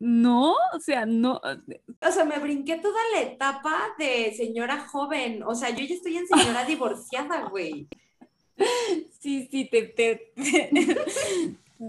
[0.00, 1.40] No, o sea, no.
[2.00, 5.42] O sea, me brinqué toda la etapa de señora joven.
[5.42, 7.88] O sea, yo ya estoy en señora divorciada, güey.
[9.20, 10.32] Sí, sí, te, te,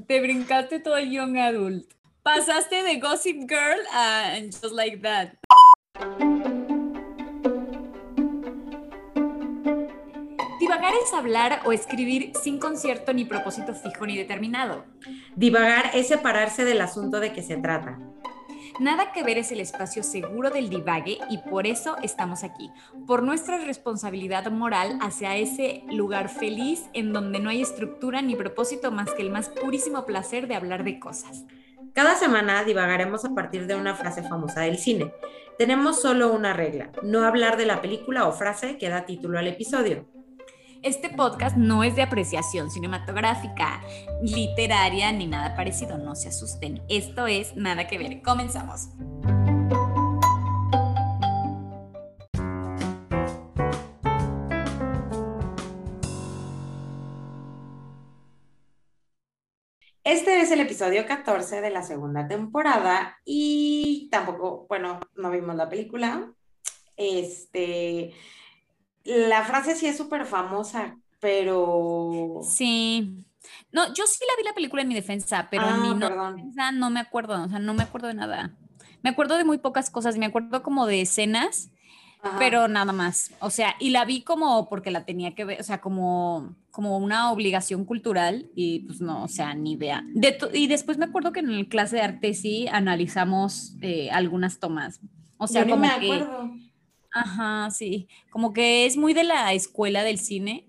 [0.08, 1.92] te, brincaste todo el young adult.
[2.22, 6.29] Pasaste de Gossip Girl a Just Like That.
[10.90, 14.86] Divagar es hablar o escribir sin concierto ni propósito fijo ni determinado.
[15.36, 18.00] Divagar es separarse del asunto de que se trata.
[18.80, 22.72] Nada que ver es el espacio seguro del divague y por eso estamos aquí,
[23.06, 28.90] por nuestra responsabilidad moral hacia ese lugar feliz en donde no hay estructura ni propósito
[28.90, 31.46] más que el más purísimo placer de hablar de cosas.
[31.94, 35.14] Cada semana divagaremos a partir de una frase famosa del cine.
[35.60, 39.48] Tenemos solo una regla, no hablar de la película o frase que da título al
[39.48, 40.08] episodio.
[40.82, 43.82] Este podcast no es de apreciación cinematográfica,
[44.22, 46.82] literaria ni nada parecido, no se asusten.
[46.88, 48.22] Esto es nada que ver.
[48.22, 48.88] Comenzamos.
[60.06, 65.68] Este es el episodio 14 de la segunda temporada y tampoco, bueno, no vimos la
[65.68, 66.32] película.
[66.96, 68.14] Este,
[69.10, 72.42] la frase sí es súper famosa, pero...
[72.44, 73.26] Sí.
[73.72, 76.72] No, yo sí la vi la película en mi defensa, pero en mi ah, defensa
[76.72, 78.56] no me acuerdo, o sea, no me acuerdo de nada.
[79.02, 81.72] Me acuerdo de muy pocas cosas, me acuerdo como de escenas,
[82.38, 83.32] pero nada más.
[83.40, 86.98] O sea, y la vi como porque la tenía que ver, o sea, como, como
[86.98, 90.04] una obligación cultural y pues no, o sea, ni idea.
[90.54, 95.00] y después me acuerdo que en el clase de arte sí analizamos eh, algunas tomas.
[95.38, 96.52] O sea, como me acuerdo.
[97.12, 98.08] Ajá, sí.
[98.30, 100.68] Como que es muy de la escuela del cine,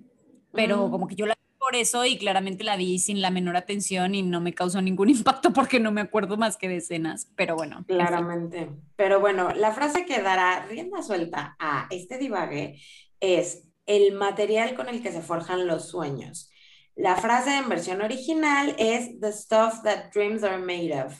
[0.53, 3.57] pero como que yo la vi por eso y claramente la vi sin la menor
[3.57, 7.31] atención y no me causó ningún impacto porque no me acuerdo más que de escenas,
[7.37, 7.85] pero bueno.
[7.87, 8.71] Claramente.
[8.97, 12.81] Pero bueno, la frase que dará rienda suelta a este divague
[13.21, 16.51] es el material con el que se forjan los sueños.
[16.97, 21.15] La frase en versión original es The stuff that dreams are made of.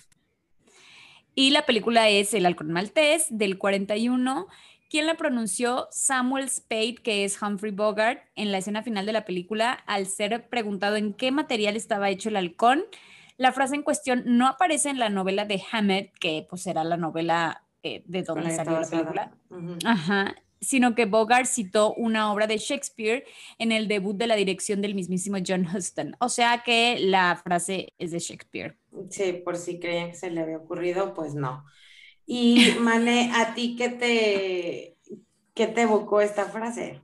[1.35, 4.47] Y la película es El Halcón Maltés del 41
[4.91, 5.87] ¿Quién la pronunció?
[5.93, 10.49] Samuel Spade, que es Humphrey Bogart, en la escena final de la película, al ser
[10.49, 12.83] preguntado en qué material estaba hecho el halcón.
[13.37, 16.97] La frase en cuestión no aparece en la novela de Hammett, que pues era la
[16.97, 19.33] novela eh, de donde salió la película.
[19.85, 23.25] Ajá sino que Bogart citó una obra de Shakespeare
[23.59, 26.17] en el debut de la dirección del mismísimo John Huston.
[26.21, 28.77] O sea que la frase es de Shakespeare.
[29.09, 31.65] Sí, por si creían que se le había ocurrido, pues no.
[32.33, 34.97] Y Mane, ¿a ti qué te,
[35.53, 37.01] qué te evocó esta frase?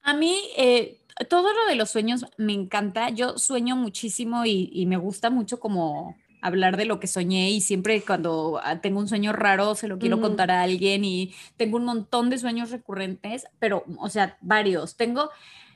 [0.00, 3.10] A mí, eh, todo lo de los sueños me encanta.
[3.10, 8.00] Yo sueño muchísimo y, me gusta mucho como hablar de lo que soñé y siempre
[8.00, 11.86] cuando ah, tengo un sueño raro se lo quiero contar a alguien y tengo un
[11.86, 14.96] montón de sueños recurrentes, pero, o sea, varios.
[14.96, 15.30] Tengo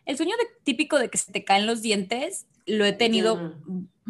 [0.06, 3.56] el sueño típico de que se te caen los dientes, lo he tenido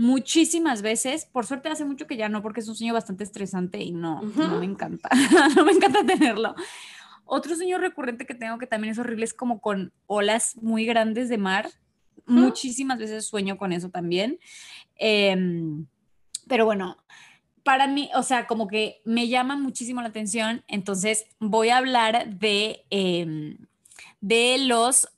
[0.00, 1.26] muchísimas veces.
[1.26, 4.22] Por suerte hace mucho que ya no, porque es un sueño bastante estresante y no,
[4.22, 5.10] no me encanta.
[5.56, 6.54] no me encanta tenerlo.
[7.26, 11.28] Otro sueño recurrente que tengo que también es horrible es como con olas muy grandes
[11.28, 11.70] de mar.
[12.24, 14.38] Muchísimas veces sueño con eso también.
[14.96, 15.86] Em,
[16.48, 16.96] pero bueno,
[17.62, 20.64] para mí, o sea, como que me llama muchísimo la atención.
[20.66, 23.58] Entonces voy a hablar de, em,
[24.22, 25.08] de los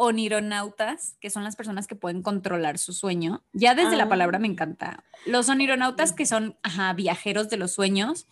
[0.00, 3.42] onironautas, que son las personas que pueden controlar su sueño.
[3.52, 4.52] Ya desde la palabra me ah.
[4.52, 5.04] encanta.
[5.26, 6.56] Los onironautas que son
[6.94, 8.28] viajeros de los sueños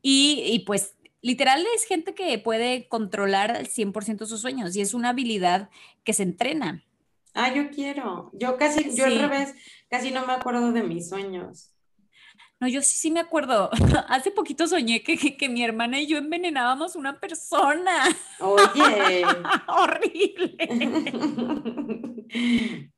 [0.00, 5.10] y, pues literal es gente que puede controlar al 100% sus sueños y es una
[5.10, 5.68] habilidad
[6.02, 6.82] que se entrena.
[7.34, 8.30] Ah, yo quiero.
[8.32, 9.54] Yo casi, yo al revés,
[9.90, 11.72] casi no me acuerdo de mis sueños.
[12.66, 13.70] No, yo sí, sí me acuerdo.
[14.08, 18.08] Hace poquito soñé que, que, mi hermana y yo envenenábamos una persona.
[18.40, 19.24] Oye.
[19.68, 20.56] Horrible.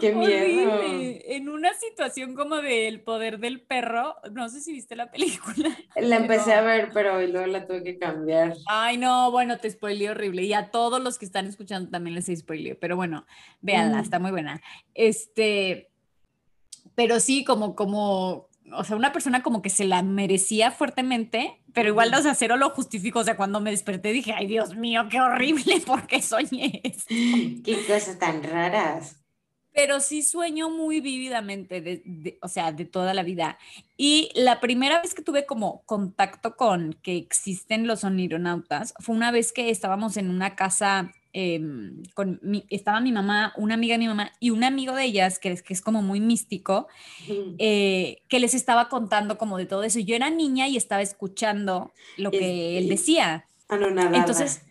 [0.00, 0.82] Qué miedo.
[0.82, 5.68] En una situación como del poder del perro, no sé si viste la película.
[5.94, 8.56] La empecé a ver, pero luego la tuve que cambiar.
[8.66, 10.42] Ay, no, bueno, te spoileé horrible.
[10.42, 12.74] Y a todos los que están escuchando también les spoileé.
[12.74, 13.26] Pero bueno,
[13.60, 14.02] véanla, mm.
[14.02, 14.60] está muy buena.
[14.92, 15.88] Este,
[16.98, 21.88] pero sí, como, como, o sea, una persona como que se la merecía fuertemente, pero
[21.88, 23.20] igual, o sea, cero lo justifico.
[23.20, 26.82] O sea, cuando me desperté dije, ay, Dios mío, qué horrible, ¿por qué soñé?
[27.64, 29.16] Qué cosas tan raras.
[29.72, 33.58] Pero sí sueño muy vívidamente, de, o sea, de toda la vida.
[33.96, 39.30] Y la primera vez que tuve como contacto con que existen los onironautas fue una
[39.30, 43.98] vez que estábamos en una casa em, con mi, estaba mi mamá, una amiga de
[43.98, 46.88] mi mamá y un amigo de ellas, que es, que es como muy místico,
[47.58, 49.98] eh, que les estaba contando como de todo eso.
[50.00, 53.46] Yo era niña y estaba escuchando lo que él decía.
[53.70, 54.62] Entonces,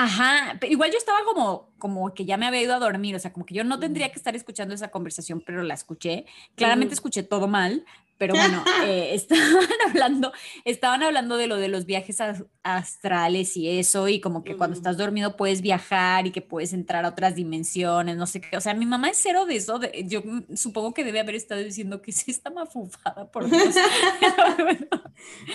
[0.00, 3.32] Ajá, igual yo estaba como, como que ya me había ido a dormir, o sea,
[3.32, 6.24] como que yo no tendría que estar escuchando esa conversación, pero la escuché.
[6.54, 7.84] Claramente escuché todo mal,
[8.18, 9.44] pero bueno, eh, estaban
[9.88, 10.32] hablando,
[10.64, 12.18] estaban hablando de lo de los viajes
[12.62, 17.04] astrales y eso, y como que cuando estás dormido puedes viajar y que puedes entrar
[17.04, 18.56] a otras dimensiones, no sé qué.
[18.56, 19.80] O sea, mi mamá es cero de eso.
[20.04, 20.22] yo
[20.54, 23.74] supongo que debe haber estado diciendo que sí está mafufada, por Dios.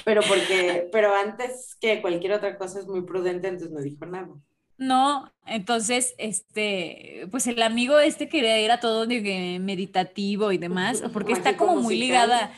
[0.06, 4.34] pero porque, pero antes que cualquier otra cosa es muy prudente, entonces no dijo nada.
[4.84, 11.32] No, entonces, este, pues el amigo este quería ir a todo meditativo y demás, porque
[11.32, 12.52] está como muy ligada,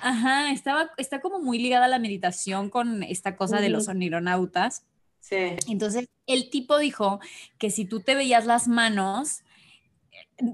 [0.00, 4.84] ajá, estaba, está como muy ligada a la meditación con esta cosa de los onironautas.
[5.18, 5.56] Sí.
[5.68, 7.18] Entonces, el tipo dijo
[7.58, 9.42] que si tú te veías las manos,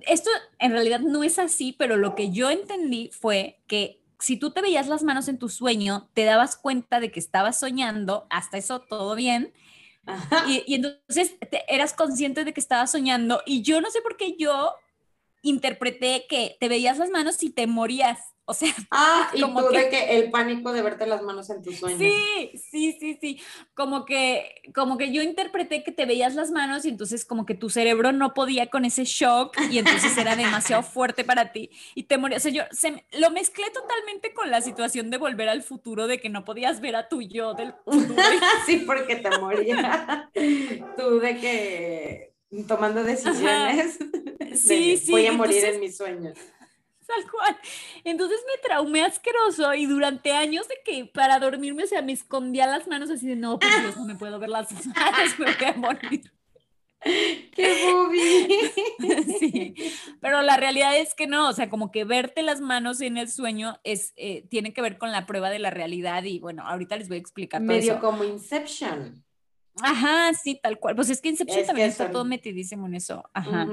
[0.06, 0.30] esto
[0.60, 4.62] en realidad no es así, pero lo que yo entendí fue que si tú te
[4.62, 8.80] veías las manos en tu sueño, te dabas cuenta de que estabas soñando, hasta eso
[8.80, 9.52] todo bien,
[10.48, 11.36] y, entonces
[11.68, 14.74] eras consciente de que estabas soñando y yo no sé por qué yo
[15.42, 18.31] interpreté que te veías las manos y te morías.
[18.44, 21.62] O sea, ah, y como tú de que el pánico de verte las manos en
[21.62, 22.00] tus sueños.
[22.00, 23.40] Sí, sí, sí, sí.
[23.74, 27.54] Como que, como que yo interpreté que te veías las manos y entonces como que
[27.54, 32.04] tu cerebro no podía con ese shock y entonces era demasiado fuerte para ti y
[32.04, 32.42] te morías.
[32.42, 36.20] O sea, yo se, lo mezclé totalmente con la situación de volver al futuro, de
[36.20, 38.16] que no podías ver a tu yo del futuro.
[38.66, 40.30] sí, porque te moría.
[40.96, 42.32] tú de que
[42.66, 43.98] tomando decisiones.
[44.54, 45.12] Sí, sí.
[45.12, 46.36] Voy a morir en mis sueños
[47.06, 47.56] tal cual.
[48.04, 52.66] Entonces me traumé asqueroso y durante años de que para dormirme, o sea, me escondía
[52.66, 54.86] las manos así de, no, por Dios, no me puedo ver las manos,
[55.38, 56.32] me voy a morir.
[57.54, 59.28] ¡Qué boobie!
[59.38, 59.74] sí,
[60.20, 63.28] pero la realidad es que no, o sea, como que verte las manos en el
[63.28, 66.96] sueño es, eh, tiene que ver con la prueba de la realidad y bueno, ahorita
[66.96, 69.24] les voy a explicar Medio como Inception.
[69.80, 70.94] Ajá, sí, tal cual.
[70.94, 73.28] Pues es que Inception también está todo metidísimo en eso.
[73.32, 73.66] Ajá.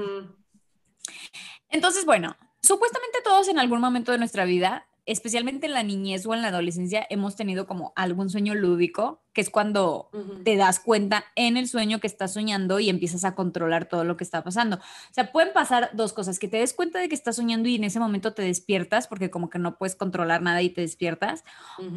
[1.68, 6.34] Entonces, bueno, Supuestamente todos en algún momento de nuestra vida, especialmente en la niñez o
[6.34, 10.10] en la adolescencia, hemos tenido como algún sueño lúdico, que es cuando
[10.44, 14.16] te das cuenta en el sueño que estás soñando y empiezas a controlar todo lo
[14.16, 14.76] que está pasando.
[14.76, 17.76] O sea, pueden pasar dos cosas, que te des cuenta de que estás soñando y
[17.76, 21.44] en ese momento te despiertas porque como que no puedes controlar nada y te despiertas,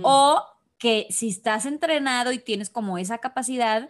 [0.02, 0.42] o
[0.80, 3.90] que si estás entrenado y tienes como esa capacidad,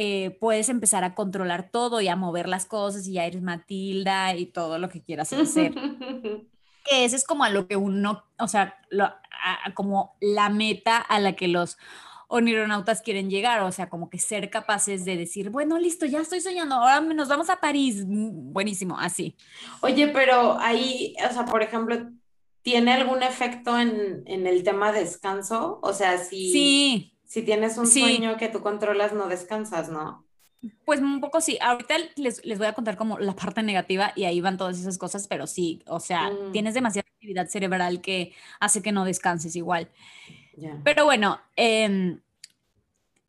[0.00, 4.32] eh, puedes empezar a controlar todo y a mover las cosas y ya eres Matilda
[4.36, 5.74] y todo lo que quieras hacer.
[6.84, 8.78] que ese es como a lo que uno, o sea,
[9.74, 11.78] como la meta a la que los
[12.28, 16.42] onironautas quieren llegar, o sea, como que ser capaces de decir, bueno, listo, ya estoy
[16.42, 19.34] soñando, ahora nos vamos a París, mm, buenísimo, así.
[19.80, 22.08] Oye, pero ahí, o sea, por ejemplo,
[22.62, 25.80] ¿tiene algún efecto en, en el tema descanso?
[25.82, 26.52] O sea, si...
[26.52, 30.24] Sí si tienes un sueño que tú controlas, no descansas, ¿no?
[30.86, 31.58] Pues un poco sí.
[31.60, 35.28] Ahorita les, voy a contar como la parte negativa y ahí van todas esas cosas,
[35.28, 36.52] pero sí, o sea, mm.
[36.52, 39.90] tienes demasiada actividad cerebral que hace que no descanses igual.
[40.82, 42.18] Pero bueno, eh,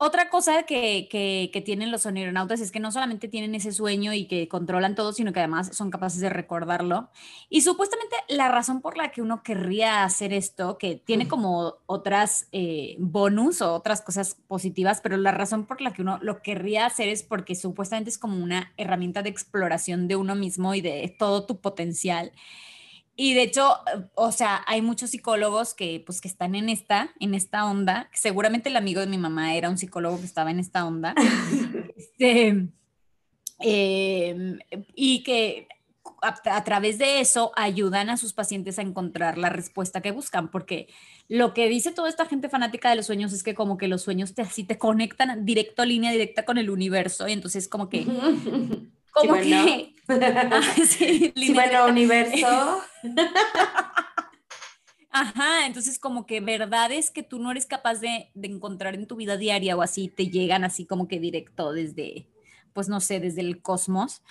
[0.01, 4.27] otra cosa que, que, tienen los onironautas es que no solamente tienen ese sueño y
[4.27, 7.09] que controlan todo, sino que además son capaces de recordarlo.
[7.49, 12.47] Y supuestamente la razón por la que uno querría hacer esto, que tiene como otras
[12.53, 16.85] eh, bonus o otras cosas positivas, pero la razón por la que uno lo querría
[16.85, 21.13] hacer es porque supuestamente es como una herramienta de exploración de uno mismo y de
[21.19, 22.31] todo tu potencial.
[23.21, 23.75] Y de hecho,
[24.15, 28.09] o sea, hay muchos psicólogos que pues que están en esta, en esta onda.
[28.13, 31.13] Seguramente el amigo de mi mamá era un psicólogo que estaba en esta onda.
[31.97, 32.69] Este,
[33.59, 34.59] em,
[34.95, 35.67] y que
[36.21, 40.87] a, través de eso ayudan a sus pacientes a encontrar la respuesta que buscan, porque
[41.27, 44.01] lo que dice toda esta gente fanática de los sueños es que como que los
[44.01, 48.05] sueños te así te conectan directo, línea directa con el universo, y entonces como que
[49.13, 49.93] como que
[50.87, 52.81] sí, bueno, universo.
[55.11, 59.37] Ajá, entonces como que verdades que tú no eres capaz de, encontrar en tu vida
[59.37, 62.27] diaria o así, te llegan así como que directo desde,
[62.73, 64.21] pues no sé, desde el cosmos.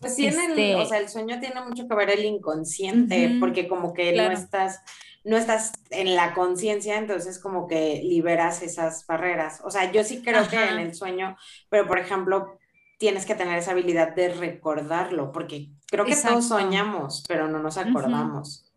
[0.00, 3.92] Pues sí, este o sea, el sueño tiene mucho que ver el inconsciente, porque como
[3.92, 4.80] que no estás,
[5.24, 9.60] no estás en la conciencia, entonces como que liberas esas barreras.
[9.64, 11.36] O sea, yo sí creo que en el sueño,
[11.68, 12.59] pero por ejemplo,
[13.00, 17.78] tienes que tener esa habilidad de recordarlo, porque creo que todos soñamos, pero no nos
[17.78, 18.70] acordamos.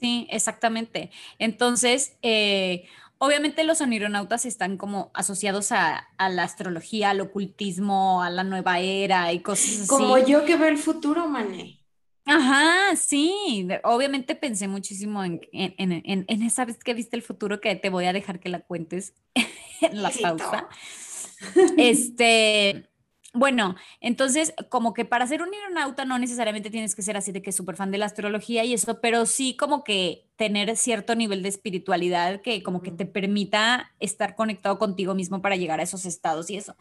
[0.00, 1.10] Sí, exactamente.
[1.40, 2.84] Entonces, eh,
[3.18, 9.32] obviamente los onironautas están como asociados a, la astrología, al ocultismo, a la nueva era
[9.32, 9.88] y cosas así.
[9.88, 11.80] Como yo que veo el futuro, mané.
[12.26, 17.90] Ajá, sí, obviamente pensé muchísimo en, en, esa vez que viste el futuro que te
[17.90, 19.14] voy a dejar que la cuentes
[19.80, 20.68] en la pausa.
[21.76, 22.88] Este,
[23.34, 27.42] bueno, entonces, como que para ser un aeronauta no necesariamente tienes que ser así de
[27.42, 31.42] que súper fan de la astrología y eso, pero sí como que tener cierto nivel
[31.42, 36.06] de espiritualidad que como que te permita estar conectado contigo mismo para llegar a esos
[36.06, 36.74] estados y eso.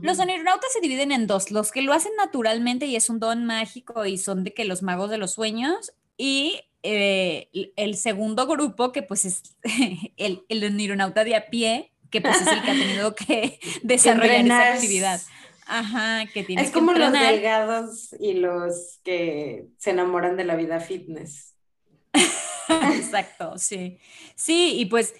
[0.00, 3.44] Los aeronautas se dividen en dos, los que lo hacen naturalmente y es un don
[3.44, 8.92] mágico y son de que los magos de los sueños y eh, el segundo grupo
[8.92, 9.42] que pues es
[10.16, 14.72] el, el de a pie, que pues es el que ha tenido que desarrollar esa
[14.72, 15.20] actividad.
[15.66, 20.80] Ajá, que tiene Es como los delgados y los que se enamoran de la vida
[20.80, 21.54] fitness.
[22.68, 23.98] Exacto, sí.
[24.34, 25.14] Sí, y pues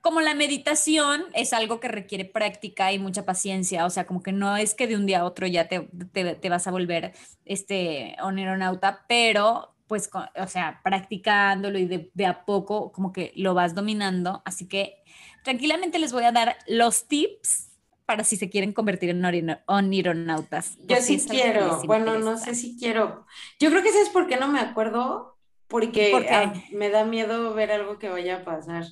[0.00, 4.32] como la meditación es algo que requiere práctica y mucha paciencia, o sea, como que
[4.32, 7.12] no es que de un día a otro ya te, te, vas a volver
[7.44, 13.54] este aeronauta, pero pues, o sea, practicándolo y de, de, a poco como que lo
[13.54, 15.02] vas dominando, así que
[15.42, 17.69] tranquilamente les voy a dar los tips
[18.10, 20.76] para si se quieren convertir en onironautas.
[20.82, 23.24] Yo sí quiero, bueno, no sé si quiero.
[23.60, 25.38] Yo creo que sabes por qué no me acuerdo,
[25.68, 28.84] porque ah, me da miedo ver algo que vaya a pasar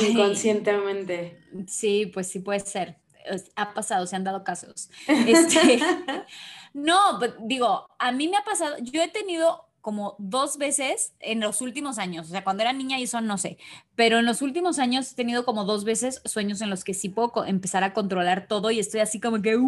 [0.00, 1.38] inconscientemente.
[1.68, 2.96] Sí, pues sí puede ser.
[3.56, 4.88] Ha pasado, se han dado casos.
[5.06, 5.78] Este,
[6.72, 11.40] no, pues, digo, a mí me ha pasado, yo he tenido como dos veces en
[11.40, 13.58] los últimos años, o sea, cuando era niña y eso no sé,
[13.96, 17.08] pero en los últimos años he tenido como dos veces sueños en los que sí
[17.08, 19.58] puedo empezar a controlar todo y estoy así como que,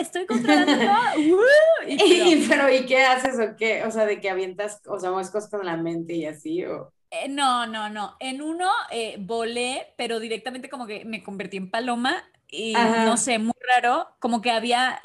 [0.00, 1.38] estoy controlando todo,
[1.86, 3.84] Y, pero, ¿y qué haces o qué?
[3.84, 6.92] O sea, de que avientas, o sea, mueves con la mente y así, o...
[7.10, 8.16] Eh, no, no, no.
[8.20, 13.38] En uno eh, volé, pero directamente como que me convertí en paloma y no sé,
[13.38, 15.00] muy raro, como que había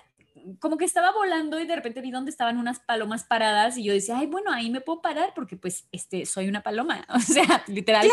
[0.59, 3.93] como que estaba volando y de repente vi dónde estaban unas palomas paradas y yo
[3.93, 7.05] decía, ay, bueno, ahí me puedo parar porque pues este, soy una paloma.
[7.13, 8.07] O sea, literal.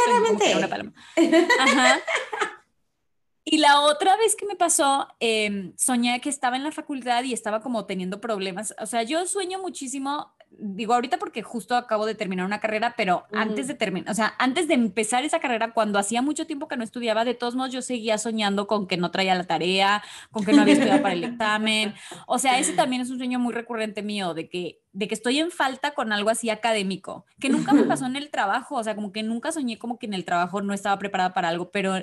[3.44, 7.32] Y la otra vez que me pasó, em, soñé que estaba en la facultad y
[7.32, 8.74] estaba como teniendo problemas.
[8.78, 13.24] O sea, yo sueño muchísimo digo ahorita porque justo acabo de terminar una carrera, pero
[13.32, 16.76] antes de terminar, o sea, antes de empezar esa carrera, cuando hacía mucho tiempo que
[16.76, 20.44] no estudiaba, de todos modos yo seguía soñando con que no traía la tarea, con
[20.44, 21.94] que no había estudiado para el examen.
[22.26, 25.38] O sea, ese también es un sueño muy recurrente mío, de que, de que estoy
[25.38, 28.94] en falta con algo así académico, que nunca me pasó en el trabajo, o sea,
[28.94, 31.94] como que nunca soñé como que en el trabajo no estaba preparada para algo, pero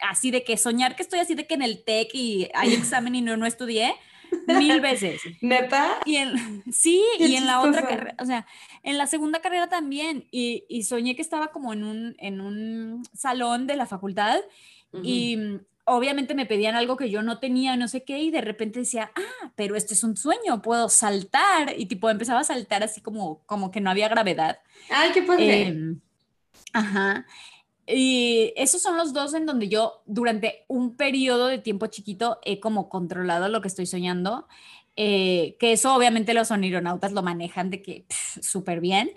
[0.00, 3.14] así de que soñar que estoy así de que en el TEC y hay examen
[3.14, 3.94] y no, no estudié,
[4.46, 5.20] mil veces.
[5.40, 5.98] ¿Neta?
[6.04, 8.46] Y en, sí, y en la otra carrera, o sea,
[8.82, 13.02] en la segunda carrera también, y, y, soñé que estaba como en un, en un
[13.14, 14.40] salón de la facultad
[15.02, 18.40] y mm, obviamente me pedían algo que yo no tenía, no sé qué, y de
[18.40, 22.82] repente decía, ah, pero esto es un sueño, puedo saltar, y tipo empezaba a saltar
[22.82, 24.58] así como, como que no había gravedad.
[24.90, 25.62] Ay, qué padre.
[25.62, 26.00] Em,
[26.72, 27.26] ajá.
[27.86, 32.58] Y esos son los dos en donde yo durante un periodo de tiempo chiquito he
[32.60, 34.46] como controlado lo que estoy soñando,
[34.96, 38.06] eh, que eso obviamente los onironautas lo manejan de que
[38.40, 39.10] súper bien.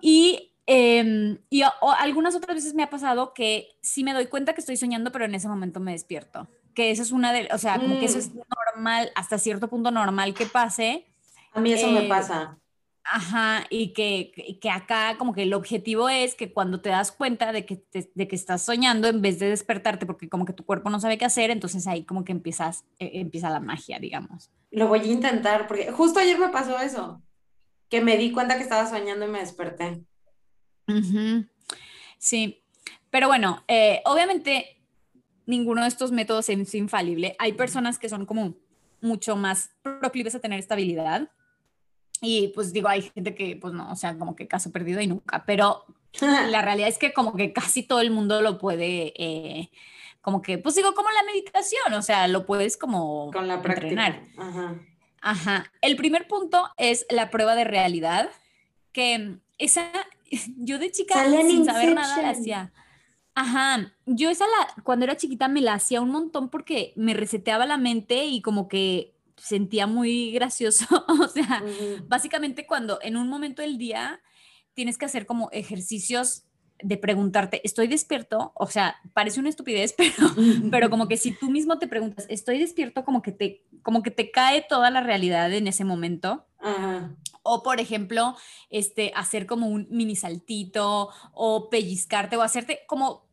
[0.00, 1.62] Y, em, y
[1.98, 5.24] algunas otras veces me ha pasado que sí me doy cuenta que estoy soñando, pero
[5.24, 6.48] en ese momento me despierto.
[6.74, 8.40] Que eso es una de, o sea, como que eso es mm.
[8.76, 11.06] normal, hasta cierto punto normal que pase.
[11.52, 12.59] A mí eso me eh, pasa.
[13.04, 17.50] Ajá, y que, que, acá como que el objetivo es que cuando te das cuenta
[17.50, 20.90] de que, de que estás soñando, en vez de despertarte, porque como que tu cuerpo
[20.90, 24.50] no sabe qué hacer, entonces ahí como que empiezas, eh, empieza la magia, digamos.
[24.70, 27.22] Lo voy a intentar, porque justo ayer me pasó eso,
[27.88, 30.04] que me di cuenta que estaba soñando y me desperté.
[32.18, 32.62] Sí,
[33.10, 34.80] pero bueno, eh, obviamente
[35.46, 37.34] ninguno de estos métodos es infalible.
[37.38, 38.54] Hay personas que son como
[39.00, 41.30] mucho más proclives a tener estabilidad
[42.20, 45.06] y pues digo, hay gente que, pues no, o sea, como que caso perdido y
[45.06, 45.84] nunca, pero
[46.20, 49.70] la realidad es que como que casi todo el mundo lo puede, eh,
[50.20, 54.22] como que, pues digo, como la meditación, o sea, lo puedes como Con la entrenar.
[54.36, 54.74] Ajá.
[55.22, 55.72] Ajá.
[55.82, 58.30] El primer punto es la prueba de realidad,
[58.92, 59.90] que esa,
[60.58, 62.72] yo de chica, sin saber nada, la hacía.
[63.34, 67.64] Ajá, yo esa la, cuando era chiquita me la hacía un montón porque me reseteaba
[67.64, 70.86] la mente y como que sentía muy gracioso.
[71.08, 71.62] o sea,
[72.06, 74.20] básicamente cuando en un momento del día
[74.74, 76.44] tienes que hacer como ejercicios
[76.82, 78.52] de preguntarte, ¿estoy despierto?
[78.54, 80.34] O sea, parece una estupidez, pero,
[80.70, 83.04] pero como que si tú mismo te preguntas, ¿estoy despierto?
[83.04, 86.46] Como que te, como que te cae toda la realidad en ese momento.
[87.42, 88.36] O, por ejemplo,
[88.68, 93.29] este, hacer como un mini saltito o pellizcarte o hacerte como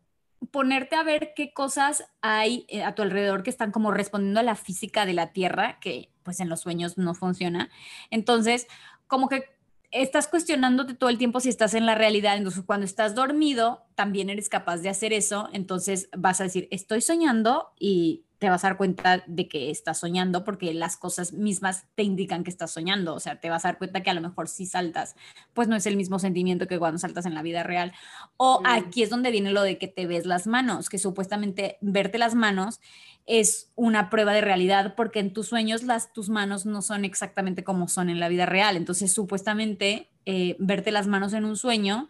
[0.52, 4.44] ponerte a ver qué cosas hay eh, a tu alrededor que están como respondiendo a
[4.44, 7.70] la física de la Tierra, que pues en los sueños no funciona.
[8.12, 8.68] Entonces,
[9.08, 9.46] como que
[9.92, 12.38] estás cuestionándote todo el tiempo si estás en la realidad.
[12.38, 15.50] Entonces, cuando estás dormido, también eres capaz de hacer eso.
[15.54, 20.00] Entonces, vas a decir, estoy soñando y te vas a dar cuenta de que estás
[20.00, 23.16] soñando porque las cosas mismas te indican que estás soñando.
[23.16, 25.16] O sea, te vas a dar cuenta que a lo mejor si saltas,
[25.54, 27.94] pues no es el mismo sentimiento que cuando saltas en la vida real.
[28.38, 32.18] O aquí es donde viene lo de que te ves las manos, que supuestamente verte
[32.18, 32.80] las manos
[33.26, 37.64] es una prueba de realidad porque en tus sueños las, tus manos no son exactamente
[37.64, 38.78] como son en la vida real.
[38.78, 42.08] Entonces, supuestamente, eh, verte las manos en un sueño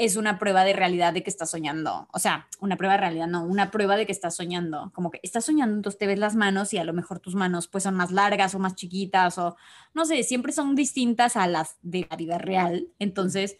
[0.00, 2.08] es una prueba de realidad de que estás soñando.
[2.10, 4.90] O sea, una prueba de realidad, no, una prueba de que estás soñando.
[4.94, 7.68] Como que estás soñando, entonces te ves las manos y a lo mejor tus manos
[7.68, 9.56] pues son más largas o más chiquitas o
[9.92, 12.88] no sé, siempre son distintas a las de la vida real.
[12.98, 13.58] Entonces,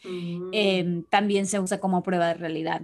[0.53, 2.83] em, también se usa como prueba de realidad.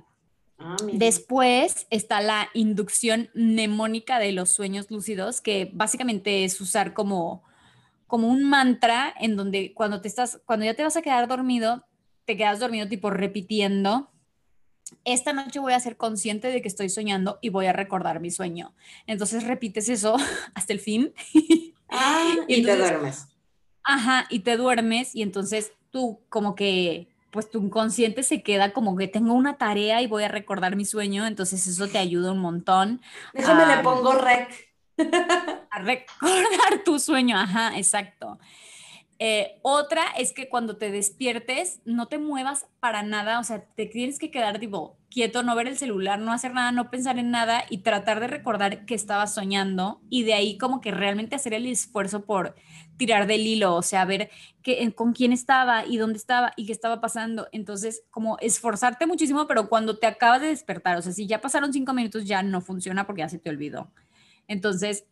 [0.59, 7.43] Ah, Después está la inducción mnemónica de los sueños lúcidos, que básicamente es usar como,
[8.07, 11.87] como un mantra en donde cuando te estás, cuando ya te vas a quedar dormido,
[12.27, 14.11] te quedas dormido tipo repitiendo,
[15.05, 18.31] esta noche voy a ser consciente de que estoy soñando y voy a recordar mi
[18.31, 18.75] sueño.
[19.07, 20.17] Entonces repites eso
[20.55, 21.13] hasta el fin.
[21.89, 23.29] Ah, y, te duermes.
[23.83, 28.97] Ajá, y te duermes y entonces tú como que, pues tu inconsciente se queda como
[28.97, 32.41] que tengo una tarea y voy a recordar mi sueño, entonces eso te ayuda un
[32.41, 33.01] montón.
[33.33, 34.67] Déjame le pongo rec.
[35.71, 38.39] A recordar tu sueño, ajá, exacto.
[39.19, 43.87] Eh, otra es que cuando te despiertes no te muevas para nada, o sea, te
[43.87, 47.31] tienes que quedar tipo quieto, no ver el celular, no hacer nada, no pensar en
[47.31, 51.55] nada y tratar de recordar que estabas soñando y de ahí como que realmente hacer
[51.55, 52.55] el esfuerzo por
[52.99, 54.29] tirar del hilo, o sea, ver
[54.63, 57.49] que, con quién estaba y dónde estaba y qué estaba pasando.
[57.53, 61.73] Entonces, como esforzarte muchísimo, pero cuando te acabas de despertar, o sea, si ya pasaron
[61.73, 63.91] cinco minutos ya no funciona porque ya se te olvidó.
[64.47, 65.07] Entonces,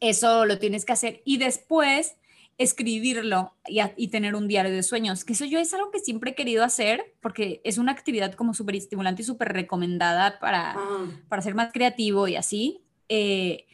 [0.00, 2.16] eso lo tienes que hacer y después
[2.60, 3.54] escribirlo
[3.96, 6.62] y, tener un diario de sueños, que eso yo es algo que siempre he querido
[6.62, 11.06] hacer porque es una actividad como súper estimulante y súper recomendada para, ah.
[11.30, 12.84] para ser más creativo y así.
[13.08, 13.66] Eh,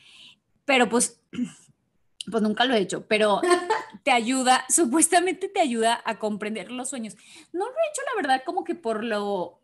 [0.65, 1.21] pero pues,
[2.31, 3.41] pues nunca lo he hecho, pero
[4.05, 7.17] te ayuda, supuestamente te ayuda a comprender los sueños.
[7.53, 9.59] No lo he hecho, la verdad, como que por lo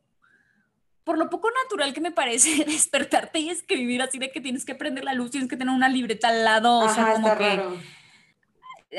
[1.04, 4.74] por lo poco natural que me parece despertarte y escribir así de que tienes que
[4.74, 7.60] prender la luz, tienes que tener una libreta al lado, o sea, como que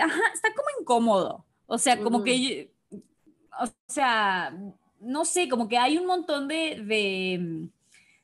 [0.01, 1.45] ajá, está como incómodo.
[1.65, 4.53] O sea, como que, o sea,
[4.99, 7.69] no sé, como que hay un montón de,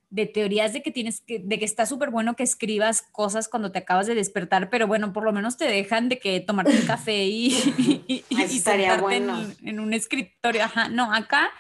[0.10, 3.72] de, teorías de que tienes que, de que está súper bueno que escribas cosas cuando
[3.72, 6.86] te acabas de despertar, pero bueno, por lo menos te dejan de que tomarte un
[6.86, 7.50] café y,
[8.30, 9.42] y, estaría bueno.
[9.42, 10.64] en, en, un escritorio.
[10.64, 11.52] Ajá, no, acá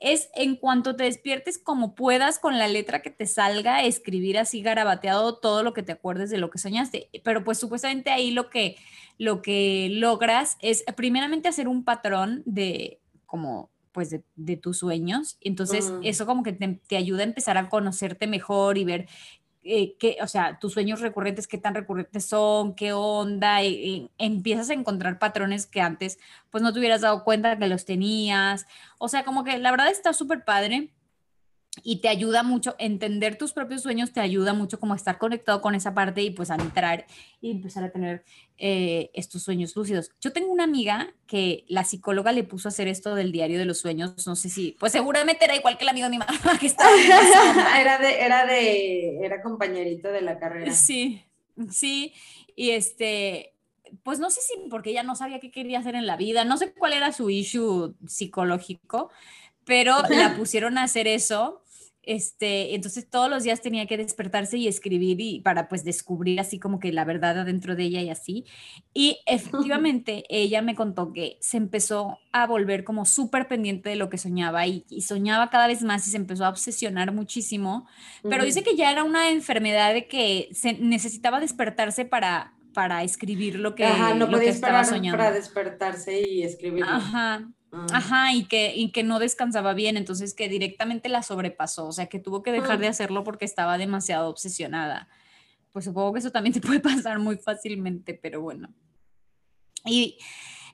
[0.00, 4.62] es en cuanto te despiertes como puedas con la letra que te salga, escribir así
[4.62, 7.10] garabateado todo lo que te acuerdes de lo que soñaste.
[7.22, 8.76] Pero pues supuestamente ahí lo que,
[9.18, 15.36] lo que logras es primeramente hacer un patrón de como pues de, tus sueños.
[15.40, 16.00] Entonces mm.
[16.04, 19.08] eso como que te, te, ayuda a empezar a conocerte mejor y ver
[19.62, 24.70] eh, qué, o sea, tus sueños recurrentes, qué tan recurrentes son, qué onda, y, empiezas
[24.70, 26.18] a encontrar patrones que antes
[26.50, 28.66] pues no te hubieras dado cuenta que los tenías.
[28.98, 30.90] O sea, como que la verdad está súper padre
[31.82, 35.74] y te ayuda mucho, entender tus propios sueños te ayuda mucho como estar conectado con
[35.74, 37.06] esa parte y pues a entrar
[37.40, 38.24] y empezar a tener
[38.58, 40.10] eh, estos sueños lúcidos.
[40.20, 43.66] Yo tengo una amiga que la psicóloga le puso a hacer esto del diario de
[43.66, 46.32] los sueños, no sé si, pues seguramente era igual que la amiga de mi mamá
[46.60, 46.90] que estaba.
[47.80, 50.72] era de, era de, era compañerito de la carrera.
[50.72, 51.24] Sí,
[51.70, 52.14] sí,
[52.56, 53.54] y este,
[54.02, 56.56] pues no sé si porque ella no sabía qué quería hacer en la vida, no
[56.56, 59.10] sé cuál era su issue psicológico,
[59.64, 61.62] pero la pusieron a hacer eso.
[62.02, 66.58] Este, entonces todos los días tenía que despertarse y escribir y para pues descubrir así
[66.58, 68.46] como que la verdad adentro de ella y así.
[68.94, 74.08] Y efectivamente ella me contó que se empezó a volver como súper pendiente de lo
[74.08, 77.86] que soñaba y, soñaba cada vez más y se empezó a obsesionar muchísimo,
[78.22, 83.58] pero dice que ya era una enfermedad de que se necesitaba despertarse para para escribir
[83.58, 86.84] lo que, Ajá, no podía esperar para despertarse y escribir.
[86.84, 87.50] Ajá.
[87.92, 92.06] Ajá, y que, y que no descansaba bien, entonces que directamente la sobrepasó, o sea,
[92.06, 92.90] que tuvo que dejar de ah.
[92.90, 95.08] hacerlo porque estaba demasiado obsesionada.
[95.72, 98.68] Pues supongo que eso también te puede pasar muy fácilmente, pero bueno.
[99.84, 100.18] Y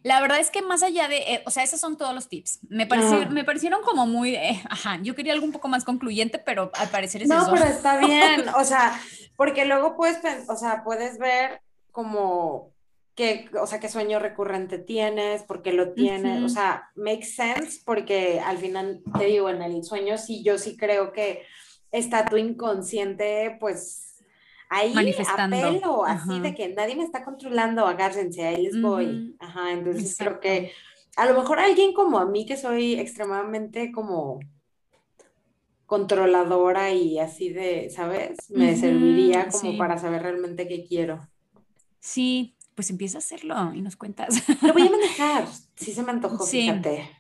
[0.02, 2.60] la verdad es que más allá de, eh, o sea, esos son todos los tips.
[2.68, 6.38] Me, parecieron, me parecieron como muy, eh, ajá, yo quería algo un poco más concluyente,
[6.38, 7.46] pero al parecer es no, eso.
[7.46, 9.00] No, pero está bien, o sea,
[9.36, 11.60] porque luego puedes, o sea, puedes ver
[11.92, 12.75] como
[13.16, 17.80] qué, o sea, qué sueño recurrente tienes, por qué lo tienes, o sea, makes sense
[17.84, 21.42] porque al final te digo, en el sueño sí, yo sí creo que
[21.90, 24.22] está tu inconsciente, pues
[24.68, 25.56] ahí Manifestando.
[25.56, 29.34] apelo, así de que nadie me está controlando, agárrense, ahí les voy.
[29.40, 30.72] Ajá, entonces creo que
[31.16, 34.40] a lo mejor alguien como a mí que soy extremadamente como
[35.86, 38.50] controladora y así de, ¿sabes?
[38.50, 41.26] Me serviría como para saber realmente qué quiero.
[42.00, 44.44] Sí, pues empieza a hacerlo y nos cuentas.
[44.62, 47.10] Lo voy a manejar, sí se me antojó, fíjate.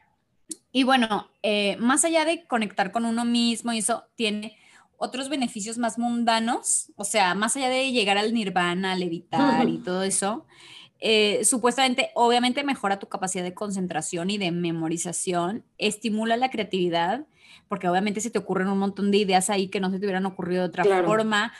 [0.70, 4.56] Y bueno, eh, más allá de conectar con uno mismo y eso tiene
[4.98, 10.02] otros beneficios más mundanos, o sea, más allá de llegar al nirvana, levitar y todo
[10.02, 10.46] eso,
[11.00, 17.26] eh, supuestamente, obviamente mejora tu capacidad de concentración y de memorización, estimula la creatividad,
[17.68, 20.26] porque obviamente se te ocurren un montón de ideas ahí que no se te hubieran
[20.26, 21.52] ocurrido de otra forma,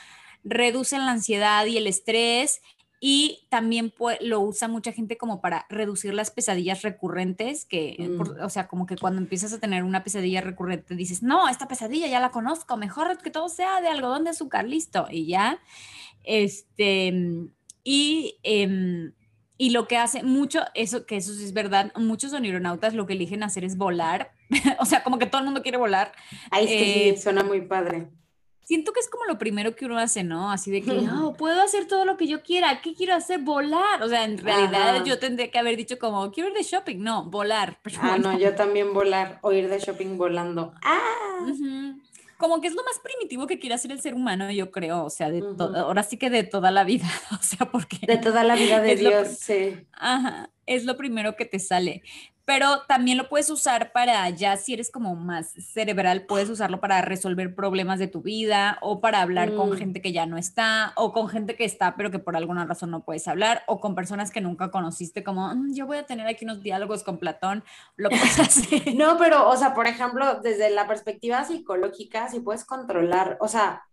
[0.43, 2.61] reducen la ansiedad y el estrés
[2.99, 8.43] y también lo usa mucha gente como para reducir las pesadillas recurrentes, que, mm.
[8.43, 12.07] o sea, como que cuando empiezas a tener una pesadilla recurrente dices, no, esta pesadilla
[12.07, 15.59] ya la conozco, mejor que todo sea de algodón de azúcar, listo, y ya.
[16.23, 17.13] Este,
[17.83, 19.13] y, em,
[19.59, 23.13] y lo que hace mucho, eso que eso sí es verdad, muchos aeronautas lo que
[23.13, 24.31] eligen hacer es volar,
[24.79, 26.13] o sea, como que todo el mundo quiere volar.
[26.59, 28.07] Es que sí, eh, suena muy padre
[28.67, 30.51] siento que es como lo primero que uno hace, ¿no?
[30.51, 33.39] Así de que, no, puedo hacer todo lo que yo quiera, ¿qué quiero hacer?
[33.39, 34.03] Volar.
[34.03, 37.23] O sea, en realidad yo tendría que haber dicho como, quiero ir de shopping, no,
[37.23, 37.79] volar.
[38.01, 40.73] ah, no, yo también volar o ir de shopping volando.
[40.83, 41.45] Ah.
[42.37, 45.09] Como que es lo más primitivo que quiere hacer el ser humano, yo creo, o
[45.09, 47.99] sea, de ahora sí que de toda la vida, o sea, porque...
[48.05, 49.77] De toda la vida de Dios, sí.
[49.93, 52.03] Ajá, es lo primero que te sale
[52.47, 57.01] pero también lo puedes usar para, ya si eres como más cerebral, puedes usarlo para
[57.01, 59.73] resolver problemas de tu vida o para hablar con mm.
[59.73, 62.89] gente que ya no está o con gente que está pero que por alguna razón
[62.89, 66.25] no puedes hablar o con personas que nunca conociste como, mm, yo voy a tener
[66.25, 67.65] aquí unos diálogos con Platón,
[67.97, 68.95] lo puedes hacer.
[68.95, 73.83] no, pero, o sea, por ejemplo, desde la perspectiva psicológica, si puedes controlar, o sea,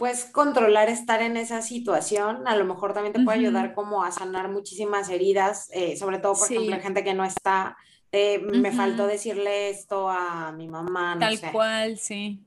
[0.00, 4.10] puedes controlar estar en esa situación, a lo mejor también te puede ayudar como a
[4.10, 7.76] sanar muchísimas heridas, eh, sobre todo, por ejemplo, gente que no está,
[8.10, 11.18] me faltó decirle esto a mi mamá.
[11.20, 12.40] Tal cual, sí.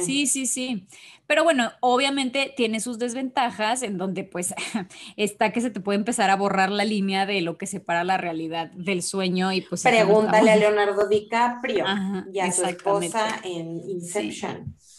[0.00, 0.26] sí.
[0.26, 0.86] Sí, sí,
[1.26, 4.54] Pero bueno, obviamente tiene sus desventajas en donde pues
[5.16, 8.18] está que se te puede empezar a borrar la línea de lo que separa la
[8.18, 9.82] realidad del sueño y pues...
[9.82, 11.86] Pregúntale a Leonardo DiCaprio
[12.34, 14.76] y a su esposa en Inception.
[14.78, 14.91] Sí,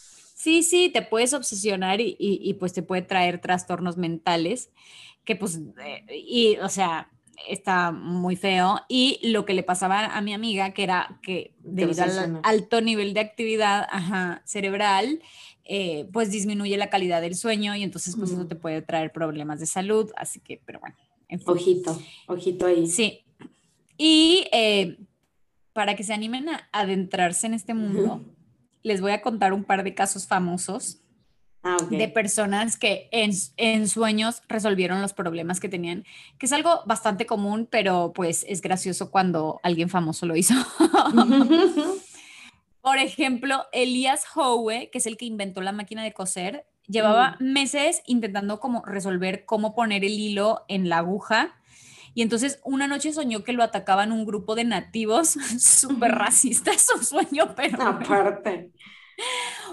[0.44, 4.70] sí, te puedes obsesionar y, pues te puede traer trastornos mentales,
[5.24, 7.10] que pues, eh, y o sea,
[7.48, 8.80] está muy feo.
[8.88, 13.14] Y lo que le pasaba a mi amiga, que era que debido al alto nivel
[13.14, 13.86] de actividad
[14.44, 15.20] cerebral,
[15.64, 19.60] eh, pues disminuye la calidad del sueño y entonces pues eso te puede traer problemas
[19.60, 20.10] de salud.
[20.16, 20.96] Así que, pero bueno.
[21.46, 22.86] Ojito, ojito ahí.
[22.86, 23.24] Sí.
[23.96, 24.98] Y eh,
[25.72, 28.24] para que se animen a adentrarse en este mundo
[28.84, 31.00] les voy a contar un par de casos famosos
[31.64, 36.04] ah, de personas que en, sueños resolvieron los problemas que tenían,
[36.38, 40.54] que es algo bastante común, pero pues es gracioso cuando alguien famoso lo hizo.
[42.82, 47.52] Por ejemplo, Elias Howe, que es el que inventó la máquina de coser, llevaba mm.
[47.52, 51.56] meses intentando como resolver cómo poner el hilo en la aguja
[52.14, 57.04] y entonces una noche soñó que lo atacaban un grupo de nativos súper racistas, su
[57.04, 57.82] sueño, pero...
[57.82, 58.70] Aparte.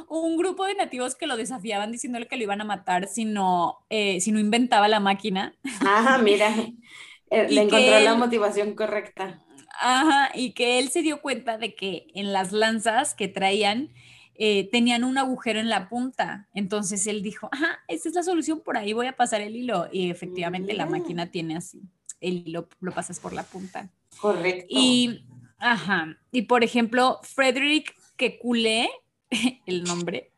[0.07, 3.85] Un grupo de nativos que lo desafiaban diciéndole que lo iban a matar si no,
[3.89, 5.55] eh, si no inventaba la máquina.
[5.79, 6.53] Ajá, mira,
[7.29, 9.41] eh, le encontró la motivación correcta.
[9.79, 13.89] Ajá, y que él se dio cuenta de que en las lanzas que traían
[14.35, 16.47] eh, tenían un agujero en la punta.
[16.53, 19.87] Entonces él dijo, ajá, esa es la solución, por ahí voy a pasar el hilo.
[19.91, 21.81] Y efectivamente la máquina tiene así
[22.21, 23.89] el hilo lo pasas por la punta.
[24.19, 24.67] Correcto.
[24.69, 25.25] Y,
[25.57, 28.89] ajá, y por ejemplo, Frederick Kekulé,
[29.65, 30.31] el nombre,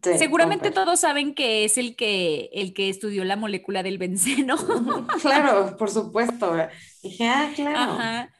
[0.00, 4.56] Seguramente todos saben que es el que, el que estudió la molécula del benceno.
[5.22, 6.54] claro, por supuesto.
[7.02, 7.78] Dije, ah, claro.
[7.78, 8.30] Ajá.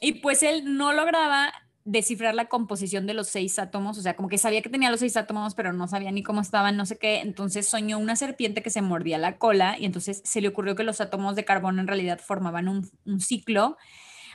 [0.00, 1.52] Y pues él no lograba
[1.84, 5.00] descifrar la composición de los seis átomos, o sea, como que sabía que tenía los
[5.00, 8.62] seis átomos, pero no sabía ni cómo estaban, no sé qué, entonces soñó una serpiente
[8.62, 11.80] que se mordía la cola y entonces se le ocurrió que los átomos de carbono
[11.80, 13.76] en realidad formaban un, ciclo.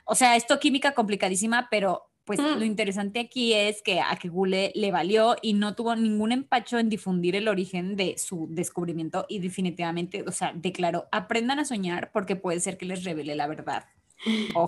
[0.06, 2.58] O sea, esto química complicadísima, pero pues mm.
[2.58, 6.90] lo interesante aquí es que a Kegule le valió y no tuvo ningún empacho en
[6.90, 12.36] difundir el origen de su descubrimiento y definitivamente, o sea, declaró, aprendan a soñar porque
[12.36, 13.86] puede ser que les revele la verdad.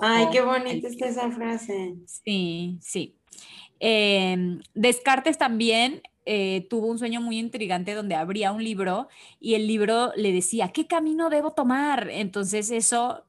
[0.02, 1.96] Ay, qué bonita está esa frase.
[2.06, 3.16] Sí, sí.
[3.80, 9.08] Em, Descartes también eh, tuvo un sueño muy intrigante donde abría un libro
[9.40, 12.10] y el libro le decía, ¿qué camino debo tomar?
[12.10, 13.24] Entonces eso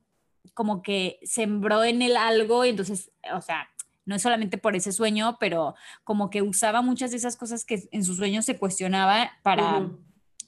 [0.54, 3.68] como que sembró en él algo y entonces, o sea,
[4.04, 7.86] no es solamente por ese sueño, pero como que usaba muchas de esas cosas que
[7.92, 9.90] en sus sueños se cuestionaba para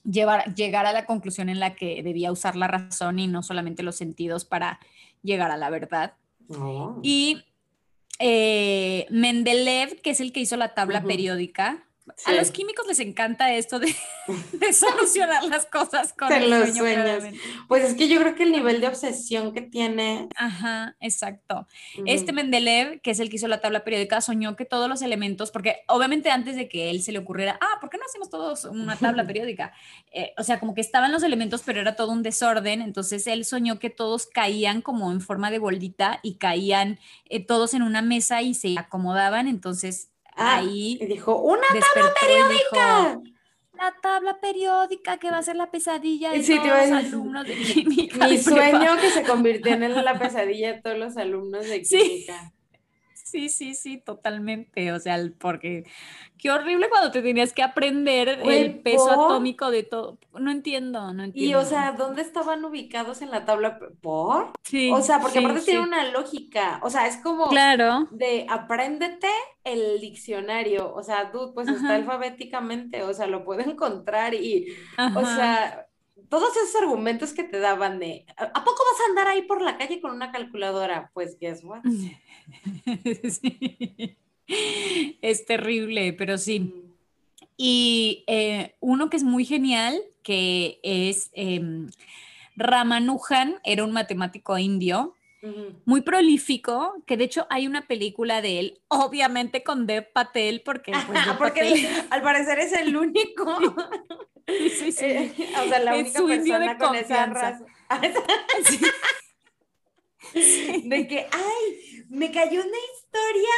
[0.03, 3.83] llevar, llegar a la conclusión en la que debía usar la razón y no solamente
[3.83, 4.79] los sentidos para
[5.23, 6.13] llegar a la verdad.
[6.49, 6.99] Oh.
[7.01, 7.43] Y
[8.19, 11.87] eh, Mendeleev, que es el que hizo la tabla periódica,
[12.25, 13.95] a los químicos les encanta esto de,
[14.73, 17.23] solucionar las cosas con los sueños.
[17.67, 20.27] Pues es que yo creo que el nivel de obsesión que tiene.
[20.35, 21.67] Ajá, exacto.
[22.05, 25.51] Este Mendeleev, que es el que hizo la tabla periódica, soñó que todos los elementos,
[25.51, 28.65] porque obviamente antes de que él se le ocurriera, ah, ¿por qué no hacemos todos
[28.65, 29.73] una tabla periódica?
[30.11, 32.81] Eh, o sea, como que estaban los elementos, pero era todo un desorden.
[32.81, 37.73] Entonces él soñó que todos caían como en forma de bolita y caían eh, todos
[37.73, 39.47] en una mesa y se acomodaban.
[39.47, 43.21] Entonces Ah, ahí dijo, una tabla periódica.
[43.73, 48.27] la tabla periódica que va a ser la pesadilla de todos los alumnos de química.
[48.27, 52.39] Mi sueño que se convirtió en la pesadilla de todos los alumnos de química.
[52.39, 52.60] Sí,
[53.49, 54.91] sí, sí, totalmente.
[54.91, 55.85] O sea, porque
[56.37, 60.17] qué horrible cuando te tenías que aprender el peso atómico de todo.
[60.39, 61.51] No entiendo, no entiendo.
[61.51, 63.79] Y, o sea, ¿dónde estaban ubicados en la tabla?
[64.01, 64.51] ¿Por?
[64.63, 64.91] Sí.
[64.91, 66.79] O sea, porque aparte tiene una lógica.
[66.83, 68.07] O sea, es como claro.
[68.11, 69.29] de apréndete
[69.63, 70.93] el diccionario.
[70.93, 74.67] O sea, tú, pues está alfabéticamente, o sea, lo puedo encontrar y,
[75.15, 75.87] o sea,
[76.31, 79.77] todos esos argumentos que te daban de, ¿a poco vas a andar ahí por la
[79.77, 81.11] calle con una calculadora?
[81.13, 81.81] Pues, guess what?
[85.21, 86.73] Es terrible, pero sí.
[87.57, 91.89] Y eh, uno que es muy genial, que es eh,
[92.55, 95.13] Ramanujan, era un matemático indio,
[95.85, 100.91] muy prolífico, que de hecho hay una película de él, obviamente con Dev Patel, porque,
[101.07, 103.57] pues, porque al parecer es el único.
[104.47, 105.31] Sí, sí, eh,
[105.63, 107.63] o sea, la única persona con esa raza.
[110.83, 113.53] De que, ay, me cayó una historia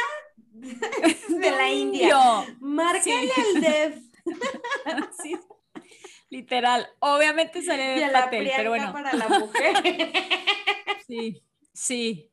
[1.40, 2.46] de la India.
[2.60, 4.00] Márcale al Dev.
[6.28, 8.92] Literal, obviamente sale de Patel, pero bueno.
[8.92, 10.12] para la mujer.
[11.06, 11.42] Sí,
[11.74, 12.30] sí.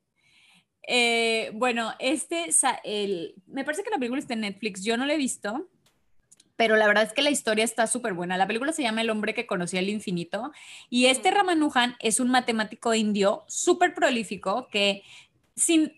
[0.87, 2.49] Eh, bueno, este,
[2.83, 5.69] el, me parece que la película está en Netflix, yo no la he visto,
[6.55, 8.37] pero la verdad es que la historia está súper buena.
[8.37, 10.51] La película se llama El hombre que conocía el infinito
[10.89, 15.03] y este Ramanujan es un matemático indio súper prolífico que
[15.55, 15.93] sin,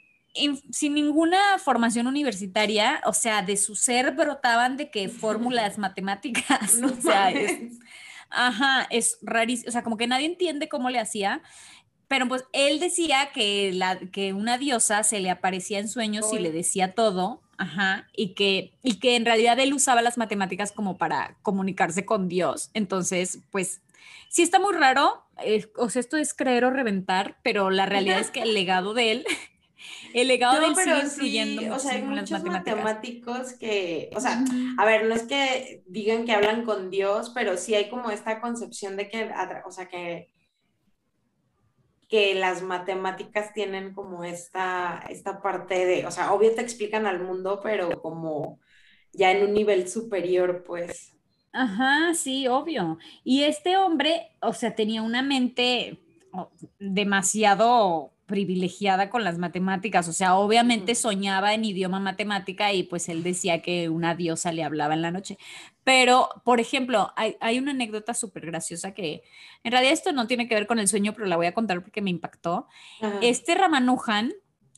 [0.71, 7.01] sin ninguna formación universitaria, o sea, de su ser brotaban de que fórmulas matemáticas, o
[7.01, 7.79] sea, es,
[8.29, 11.41] ajá, es rarísimo, o sea, como que nadie entiende cómo le hacía.
[12.13, 16.37] Pero pues él decía que, la, que una diosa se le aparecía en sueños y
[16.37, 20.99] le decía todo Ajá, y que, y que en realidad él usaba las matemáticas como
[20.99, 22.69] para comunicarse con Dios.
[22.75, 23.81] Entonces, pues
[24.29, 28.19] sí está muy raro, eh, o sea, esto es creer o reventar, pero la realidad
[28.19, 29.25] es que el legado de él,
[30.13, 34.45] el legado de él sigue influyendo o sea, hay muchos matemáticos que, o sea,
[34.77, 38.39] a ver, no es que digan que hablan con Dios, pero sí hay como esta
[38.39, 39.31] concepción de que,
[39.65, 40.31] o sea, que
[42.13, 47.23] que las matemáticas tienen como esta, esta parte de, o sea, obvio te explican al
[47.23, 48.59] mundo, pero como
[49.13, 51.15] ya en un nivel superior, pues.
[51.53, 52.99] Ajá, sí, obvio.
[53.23, 56.03] Y este hombre, o sea, tenía una mente
[56.77, 63.23] demasiado privilegiada con las matemáticas, o sea, obviamente soñaba en idioma matemática y pues él
[63.23, 65.39] decía que una diosa le hablaba en la noche.
[65.83, 69.23] Pero, por ejemplo, hay, una anécdota súper graciosa que
[69.63, 71.81] en realidad esto no tiene que ver con el sueño, pero la voy a contar
[71.81, 72.67] porque me impactó.
[73.21, 74.33] Este Ramanujan,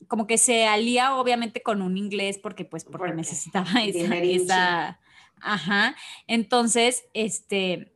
[0.07, 4.99] como que se alía obviamente con un inglés porque pues porque, necesitaba esa, esa,
[5.41, 5.95] ajá.
[6.27, 7.93] Entonces, este,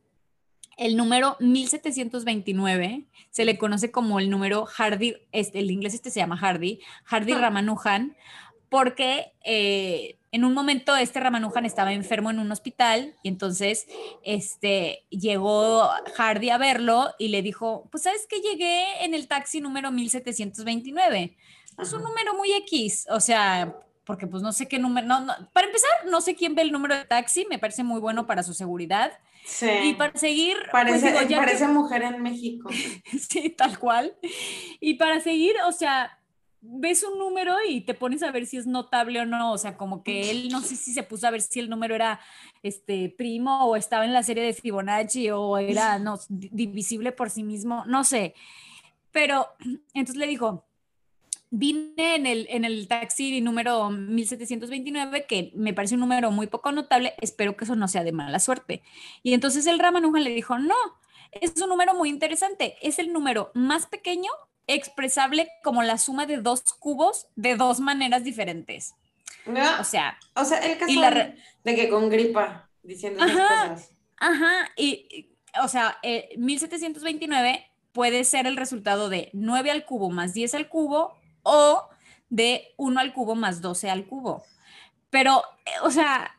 [0.76, 6.20] el número 1729 se le conoce como el número Hardy, este, el inglés este se
[6.20, 8.16] llama Hardy, Hardy Ramanujan,
[8.70, 13.86] porque eh, en un momento este Ramanujan estaba enfermo en un hospital y entonces
[14.22, 19.60] este, llegó Hardy a verlo y le dijo, pues sabes que llegué en el taxi
[19.60, 21.36] número 1729.
[21.78, 25.66] Es un número muy X, o sea, porque pues no sé qué número, no, para
[25.66, 28.54] empezar, no sé quién ve el número de taxi, me parece muy bueno para su
[28.54, 29.12] seguridad.
[29.44, 29.66] Sí.
[29.84, 30.58] Y para seguir...
[30.70, 31.02] Pues,
[31.32, 32.70] parece, mujer en México.
[33.28, 34.14] sí, tal cual.
[34.78, 36.19] Y para seguir, o sea,
[36.62, 39.76] ves un número y te pones a ver si es notable o no, o sea,
[39.76, 42.20] como que él no sé si se puso a ver si el número era
[42.62, 47.42] este primo o estaba en la serie de Fibonacci o era no divisible por sí
[47.42, 48.34] mismo, no sé.
[49.10, 49.48] Pero
[49.94, 50.64] entonces le dijo,
[51.50, 56.72] vine en el, en el taxi número 1729, que me parece un número muy poco
[56.72, 58.82] notable, espero que eso no sea de mala suerte.
[59.22, 60.76] Y entonces el Ramanujan le dijo, no,
[61.32, 64.30] es un número muy interesante, es el número más pequeño
[64.74, 68.94] expresable como la suma de dos cubos de dos maneras diferentes.
[69.46, 71.00] o sea, o sea, el caso
[71.64, 73.90] de que con gripa, diciendo esas cosas.
[74.18, 75.30] Ajá, y,
[75.62, 75.98] o sea,
[76.36, 81.88] 1729 eh, puede ser el resultado de 9 al cubo más 10 al cubo o
[82.28, 84.44] de 1 al cubo más 12 al cubo.
[85.10, 86.36] Pero, eh, o sea,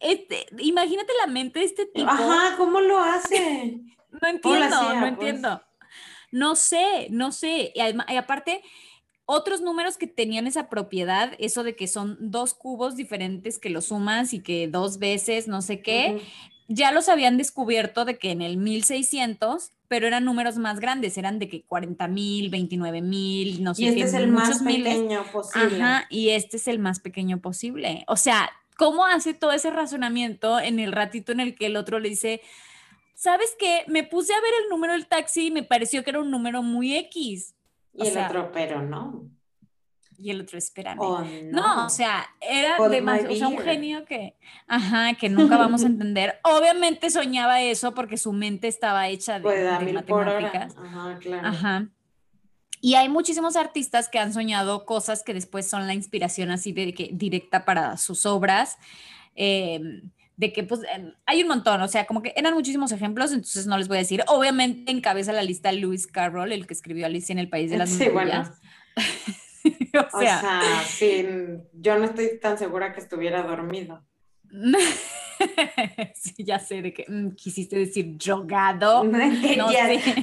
[0.00, 2.10] este, imagínate la mente de este tipo.
[2.10, 3.80] Ajá, ¿cómo lo hace?
[4.10, 5.12] no entiendo, no pues?
[5.12, 5.62] entiendo.
[6.34, 7.72] No sé, no sé.
[7.74, 8.62] Y, aparte,
[9.24, 13.86] otros números que tenían esa propiedad, eso de que son dos cubos diferentes que los
[13.86, 16.20] sumas y que dos veces, no sé qué,
[16.66, 21.38] ya los habían descubierto de que en el 1600 pero eran números más grandes, eran
[21.38, 25.82] de que 40 mil, 29 mil, no sé y este es el más pequeño posible.
[25.82, 28.04] Ajá, y este es el más pequeño posible.
[28.08, 32.00] O sea, ¿cómo hace todo ese razonamiento en el ratito en el que el otro
[32.00, 32.40] le dice,
[33.14, 33.84] ¿sabes qué?
[33.86, 36.62] Me puse a ver el número del taxi y me pareció que era un número
[36.62, 37.54] muy X.
[37.92, 39.30] Y el otro, pero no.
[40.18, 41.00] Y el otro, espérame.
[41.00, 41.86] Oh, no.
[41.86, 46.38] o sea, era demasiado, un genio que, ajá, que nunca vamos a entender.
[46.44, 50.76] Obviamente soñaba eso porque su mente estaba hecha de, pues, matemáticas.
[50.76, 51.48] Ajá, claro.
[51.48, 51.88] Ajá.
[52.80, 56.92] Y hay muchísimos artistas que han soñado cosas que después son la inspiración así de
[56.92, 58.76] que directa para sus obras.
[59.34, 60.80] Em, de que pues
[61.26, 64.00] hay un montón, o sea, como que eran muchísimos ejemplos, entonces no les voy a
[64.00, 64.24] decir.
[64.26, 67.90] Obviamente encabeza la lista Lewis Carroll, el que escribió Alicia en el País de las
[67.90, 68.08] sí,
[69.98, 71.26] o, sea, sí,
[71.72, 74.04] yo no estoy tan segura que estuviera dormido.
[76.14, 79.04] sí, ya sé de que mm, quisiste decir drogado.
[79.04, 79.68] No,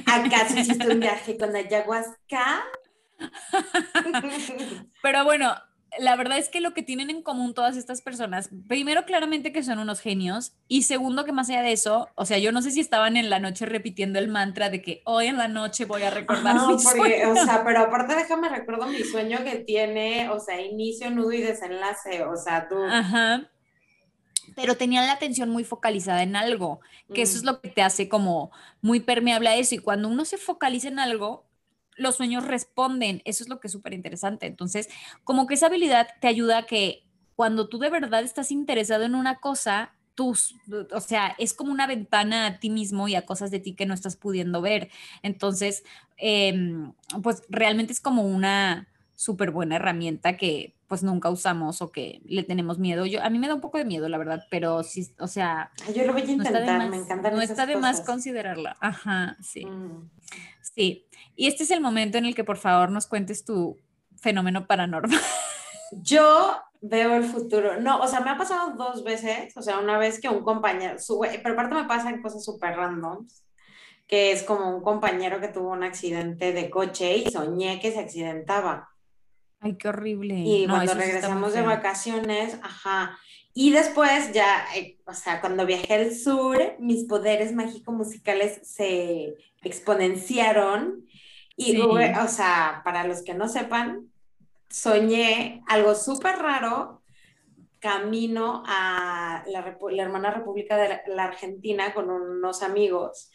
[0.06, 2.64] ¿Acaso hiciste un viaje con ayahuasca?
[5.02, 5.54] Pero bueno,
[5.98, 9.62] la verdad es que lo que tienen en común todas estas personas, primero claramente que
[9.62, 12.70] son unos genios y segundo que más allá de eso, o sea, yo no sé
[12.70, 16.02] si estaban en la noche repitiendo el mantra de que hoy en la noche voy
[16.02, 20.40] a recordar no, porque, O sea, pero aparte déjame recuerdo mi sueño que tiene, o
[20.40, 22.76] sea, inicio, nudo y desenlace, o sea, tú...
[22.82, 23.48] Ajá.
[24.54, 26.80] Pero tenían la atención muy focalizada en algo,
[27.14, 28.50] que eso es lo que te hace como
[28.80, 31.46] muy permeable a eso y cuando uno se focaliza en algo,
[32.02, 33.22] los sueños responden.
[33.24, 34.46] Eso es lo que es súper interesante.
[34.46, 34.88] Entonces,
[35.24, 39.14] como que esa habilidad te ayuda a que cuando tú de verdad estás interesado en
[39.14, 40.36] una cosa, tú,
[40.92, 43.86] o sea, es como una ventana a ti mismo y a cosas de ti que
[43.86, 44.90] no estás pudiendo ver.
[45.22, 45.84] Entonces,
[46.16, 52.20] em, pues realmente es como una súper buena herramienta que pues nunca usamos o que
[52.26, 53.06] le tenemos miedo.
[53.06, 55.70] Yo, a mí me da un poco de miedo, la verdad, pero sí, o sea...
[55.94, 57.30] Yo lo voy a intentar, me encanta.
[57.30, 58.76] No está de más considerarla.
[58.78, 59.64] Ajá, sí.
[59.64, 60.10] Mm.
[60.60, 61.06] Sí.
[61.36, 63.78] Y este es el momento en el que por favor nos cuentes tu
[64.20, 65.18] fenómeno paranormal.
[65.92, 67.80] Yo veo el futuro.
[67.80, 69.56] No, o sea, me ha pasado dos veces.
[69.56, 73.44] O sea, una vez que un compañero, sube, pero aparte me pasan cosas súper randoms,
[74.06, 78.00] que es como un compañero que tuvo un accidente de coche y soñé que se
[78.00, 78.88] accidentaba.
[79.60, 80.42] Ay, qué horrible.
[80.44, 83.16] Y cuando regresamos de vacaciones, ajá.
[83.54, 91.06] Y después ya, eh, o sea, cuando viajé al sur, mis poderes mágico-musicales se exponenciaron.
[91.56, 94.10] Y, o sea, para los que no sepan,
[94.70, 97.02] soñé algo súper raro
[97.78, 103.30] camino a la, la, hermana República de la, Argentina con unos amigos.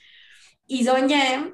[0.65, 1.53] Y soñé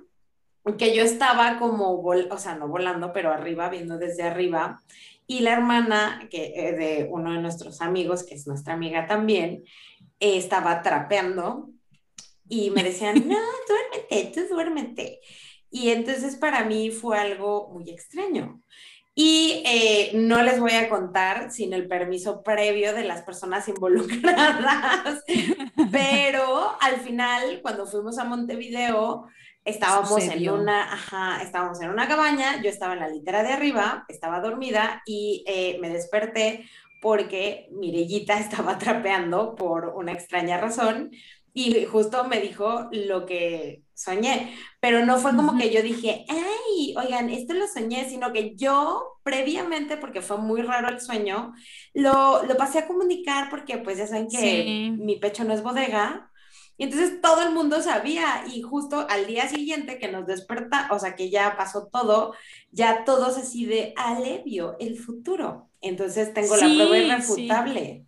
[0.78, 4.82] que yo estaba como, o sea, no volando, pero arriba, viendo desde arriba.
[5.28, 9.64] Y la hermana que, eh, de uno de nuestros amigos, que es nuestra amiga también,
[10.20, 11.70] estaba trapeando
[12.48, 15.20] y me decían, no, duérmete, tú duérmete.
[15.74, 18.62] Y entonces para mí fue algo muy extraño.
[19.16, 25.24] Y eh, no les voy a contar sin el permiso previo de las personas involucradas,
[25.92, 29.26] pero al final, cuando fuimos a Montevideo,
[29.66, 34.06] estábamos en una, ajá, estábamos en una cabaña, yo estaba en la litera de arriba,
[34.10, 36.70] estaba dormida y eh, me desperté
[37.02, 41.10] porque Mirellita estaba trapeando por una extraña razón
[41.54, 46.96] y justo me dijo lo que soñé, pero no fue como que yo dije, ay,
[46.98, 51.54] oigan, esto lo soñé, sino que yo previamente, porque fue muy raro el sueño,
[51.94, 56.30] lo, lo pasé a comunicar porque pues ya saben que mi pecho no es bodega.
[56.76, 60.98] Y entonces todo el mundo sabía y justo al día siguiente que nos desperta, o
[60.98, 62.34] sea que ya pasó todo,
[62.72, 65.70] ya todos así de alevio, el futuro.
[65.82, 68.08] Entonces tengo la prueba irrefutable.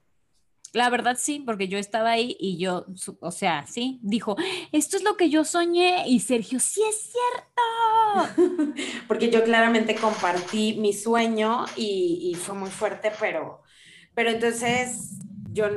[0.75, 2.85] La verdad sí, porque yo estaba ahí y yo,
[3.21, 4.35] o sea, sí, dijo,
[4.73, 8.73] esto es lo que yo soñé y Sergio, sí es cierto.
[9.07, 13.63] porque yo claramente compartí mi sueño y, y, fue muy fuerte, pero,
[14.13, 15.11] pero entonces
[15.53, 15.69] yo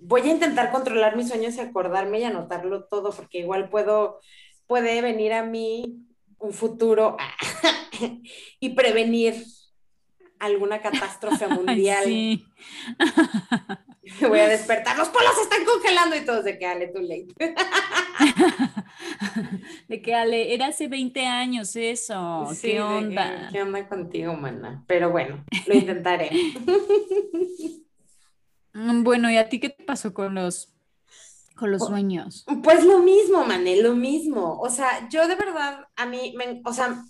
[0.00, 4.20] voy a intentar controlar mis sueños y acordarme y anotarlo todo, porque igual puedo,
[4.68, 6.06] puede venir a mí
[6.38, 7.16] un futuro
[8.60, 9.44] y prevenir
[10.40, 12.04] alguna catástrofe mundial.
[12.04, 12.44] Sí.
[14.28, 17.28] Voy a despertar, los polos se están congelando y todos de que Ale, tú late.
[19.88, 22.48] de que Ale, era hace 20 años eso.
[22.60, 23.48] ¿Qué onda?
[23.50, 24.84] ¿Qué onda contigo, mana?
[24.86, 26.30] Pero bueno, lo intentaré.
[28.72, 30.72] Bueno, ¿y a ti qué te pasó con los
[31.56, 32.46] con los sueños?
[32.62, 34.60] Pues lo mismo, Mané, lo mismo.
[34.60, 37.04] O sea, yo de verdad, a mí, me, o sea,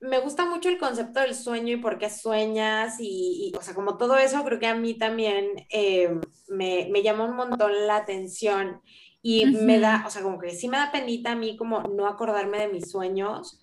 [0.00, 3.96] me gusta mucho el concepto del sueño y por qué sueñas y, o sea, como
[3.96, 8.80] todo eso, creo que a mí también eh, me, me llama un montón la atención
[9.22, 12.06] y me da, o sea, como que sí me da penita a mí como no
[12.06, 13.60] acordarme de mis sueños,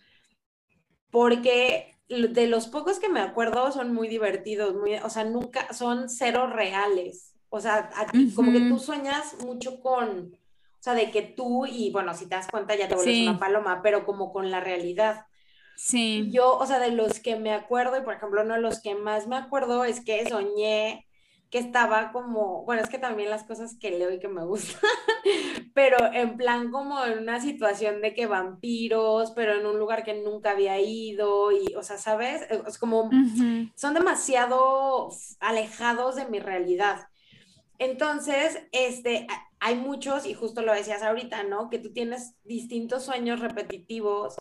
[1.09, 6.09] porque de los pocos que me acuerdo son muy divertidos, muy, o sea, nunca, son
[6.09, 7.33] cero reales.
[7.49, 7.89] O sea,
[8.35, 12.35] como que tú sueñas mucho con, o sea, de que tú, y bueno, si te
[12.35, 15.25] das cuenta ya te vuelves una paloma, pero como con la realidad.
[15.75, 16.29] Sí.
[16.31, 18.95] Yo, o sea, de los que me acuerdo, y por ejemplo, uno de los que
[18.95, 21.05] más me acuerdo es que soñé
[21.49, 24.81] que estaba como, bueno, es que también las cosas que leo y que me gustan,
[25.73, 30.21] pero en plan como en una situación de que vampiros, pero en un lugar que
[30.21, 32.41] nunca había ido, y, o sea, ¿sabes?
[32.67, 33.09] Es como,
[33.75, 35.09] son demasiado
[35.39, 37.07] alejados de mi realidad.
[37.77, 39.27] Entonces, este,
[39.59, 41.69] hay muchos, y justo lo decías ahorita, ¿no?
[41.69, 44.35] Que tú tienes distintos sueños repetitivos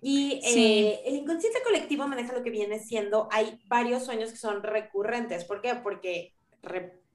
[0.00, 4.62] y eh, el inconsciente colectivo maneja lo que viene siendo, hay varios sueños que son
[4.62, 5.44] recurrentes.
[5.44, 5.74] ¿Por qué?
[5.74, 6.34] Porque,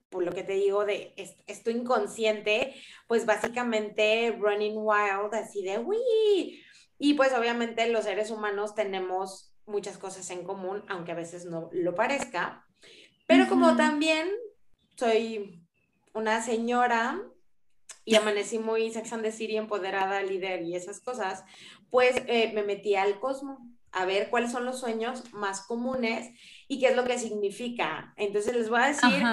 [0.09, 1.13] por lo que te digo de
[1.47, 2.75] esto inconsciente,
[3.07, 6.61] pues básicamente running wild, así de, uy.
[6.99, 11.69] Y pues obviamente los seres humanos tenemos muchas cosas en común, aunque a veces no
[11.71, 12.65] lo parezca.
[13.27, 14.29] Pero como también
[14.97, 15.63] soy
[16.13, 17.21] una señora
[18.05, 21.43] y amanecí muy Sex and the City, empoderada, líder y esas cosas,
[21.93, 26.27] pues eh, me metí al cosmo a ver cuáles son los sueños más comunes
[26.67, 28.15] y qué es lo que significa.
[28.17, 29.23] Entonces les voy a decir,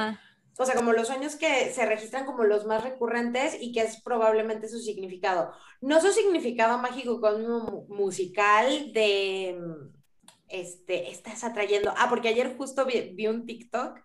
[0.58, 4.02] o sea, como los sueños que se registran como los más recurrentes y que es
[4.02, 5.54] probablemente su significado.
[5.80, 9.58] No su significado mágico como musical de,
[10.48, 11.94] este, estás atrayendo.
[11.96, 14.00] Ah, porque ayer justo vi, vi un TikTok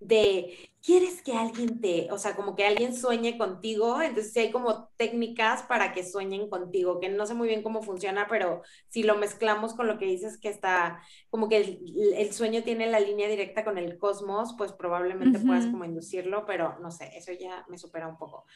[0.00, 4.50] de quieres que alguien te, o sea, como que alguien sueñe contigo, entonces sí hay
[4.50, 9.02] como técnicas para que sueñen contigo, que no sé muy bien cómo funciona, pero si
[9.02, 11.78] lo mezclamos con lo que dices que está, como que
[12.16, 16.78] el, sueño tiene la línea directa con el cosmos, pues probablemente puedas como inducirlo, pero
[16.80, 18.46] no sé, eso ya me supera un poco.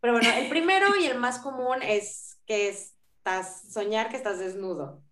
[0.00, 5.02] Pero bueno, el primero y el más común es que estás, soñar que estás desnudo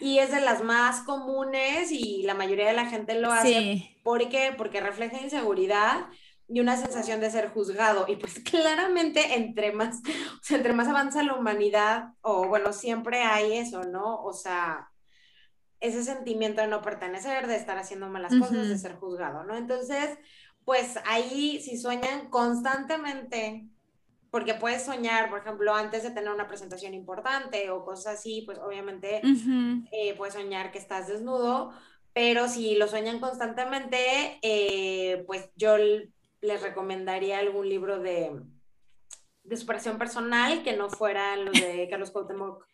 [0.00, 3.48] y es de las más comunes y la mayoría de la gente lo hace.
[3.48, 3.96] Sí.
[4.02, 4.54] ¿Por qué?
[4.56, 6.06] Porque refleja inseguridad
[6.48, 8.06] y una sensación de ser juzgado.
[8.08, 13.22] Y pues claramente entre más, o sea, entre más avanza la humanidad, o bueno, siempre
[13.22, 14.22] hay eso, ¿no?
[14.22, 14.90] O sea,
[15.80, 19.56] ese sentimiento de no pertenecer, de estar haciendo malas cosas, de ser juzgado, ¿no?
[19.56, 20.18] Entonces,
[20.64, 23.68] pues ahí si sueñan constantemente
[24.30, 28.58] porque puedes soñar, por ejemplo, antes de tener una presentación importante o cosas así, pues
[28.58, 29.22] obviamente
[29.92, 31.72] eh, puedes soñar que estás desnudo,
[32.12, 38.42] pero si lo sueñan constantemente, eh, pues yo les recomendaría algún libro de,
[39.44, 42.66] de superación personal que no fuera los de Carlos Cuauhtémoc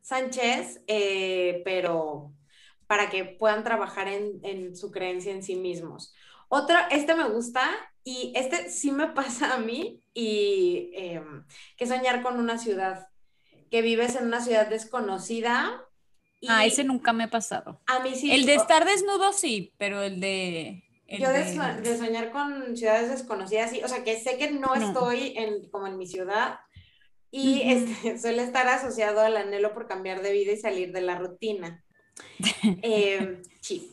[0.00, 2.32] Sánchez, eh, pero
[2.86, 6.14] para que puedan trabajar en, en su creencia en sí mismos.
[6.48, 7.68] Otra, este me gusta
[8.06, 11.44] y este sí me pasa a mí y em,
[11.76, 13.08] que soñar con una ciudad,
[13.70, 15.84] que vives en una ciudad desconocida.
[16.48, 17.82] ah, ese nunca me ha pasado.
[17.86, 18.32] A mí sí.
[18.32, 20.84] El de estar desnudo sí, pero el de...
[21.08, 21.98] yo de...
[21.98, 25.98] soñar con ciudades desconocidas, sí, o sea, que sé que no, estoy en, como en
[25.98, 26.60] mi ciudad
[27.32, 31.18] y este, suele estar asociado al anhelo por cambiar de vida y salir de la
[31.18, 31.84] rutina.
[32.82, 33.92] eh, sí.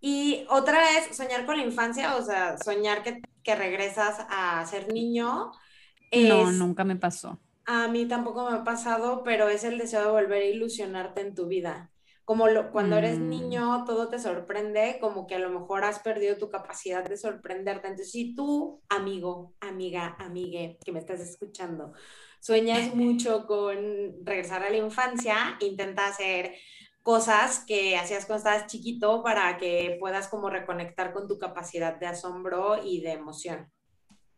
[0.00, 4.92] Y otra es soñar con la infancia, o sea, soñar que, que regresas a ser
[4.92, 5.52] niño.
[6.12, 7.38] no, nunca me pasó.
[7.66, 11.34] A mí tampoco me ha pasado, pero es el deseo de volver a ilusionarte en
[11.34, 11.90] tu vida.
[12.24, 13.28] Como lo, cuando eres mm.
[13.28, 17.88] niño, todo te sorprende, como que a lo mejor has perdido tu capacidad de sorprenderte.
[17.88, 21.92] Entonces, si tú, amigo, amiga, amigue, que me estás escuchando,
[22.40, 26.54] sueñas mucho con regresar a la infancia, intenta hacer
[27.04, 32.06] cosas que hacías cuando estabas chiquito para que puedas como reconectar con tu capacidad de
[32.06, 33.70] asombro y de emoción.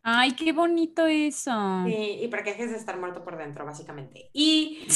[0.09, 1.51] Ay, qué bonito eso.
[1.85, 4.31] Sí, y para que dejes de estar muerto por dentro, básicamente.
[4.33, 4.87] Y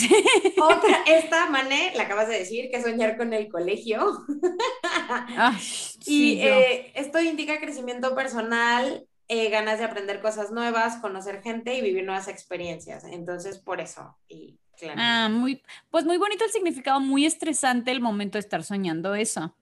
[0.61, 4.25] otra, esta, Mane, la acabas de decir, que soñar con el colegio.
[6.07, 11.83] y eh, esto indica crecimiento personal, eh, ganas de aprender cosas nuevas, conocer gente y
[11.83, 13.03] vivir nuevas experiencias.
[13.03, 14.17] Entonces, por eso.
[14.29, 14.99] Y claro.
[15.01, 19.55] Ah, muy, pues muy bonito el significado, muy estresante el momento de estar soñando eso.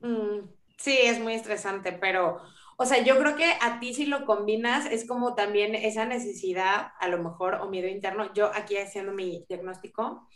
[0.00, 0.48] Mm,
[0.78, 2.40] sí, es muy estresante, pero
[2.82, 6.92] o sea, yo creo que a ti si lo combinas es como también esa necesidad,
[6.98, 10.26] a lo mejor, o miedo interno, yo aquí haciendo mi diagnóstico,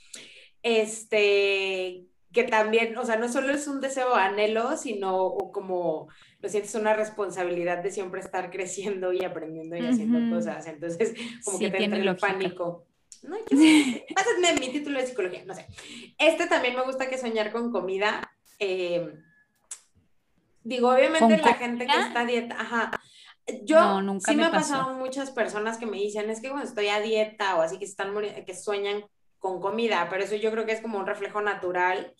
[0.62, 2.05] este,
[2.35, 6.09] que también, o sea, no solo es un deseo anhelo, sino como
[6.41, 10.66] lo sientes una responsabilidad de siempre estar creciendo y aprendiendo y haciendo cosas.
[10.66, 11.14] Entonces,
[11.47, 12.85] como que te entra el pánico.
[13.25, 13.45] No, yo,
[14.14, 15.66] pásenme mi título de psicología, no sé.
[16.18, 18.33] Este también me gusta que soñar con comida.
[18.59, 19.14] Eh,
[20.64, 22.91] Digo, obviamente la gente que está a dieta, ajá.
[23.64, 26.89] Yo nunca sí me, ha pasado muchas personas que me dicen, es que cuando estoy
[26.89, 28.14] a dieta o así que están
[28.47, 29.05] que sueñan
[29.39, 32.14] con comida, pero eso yo creo que es como un reflejo natural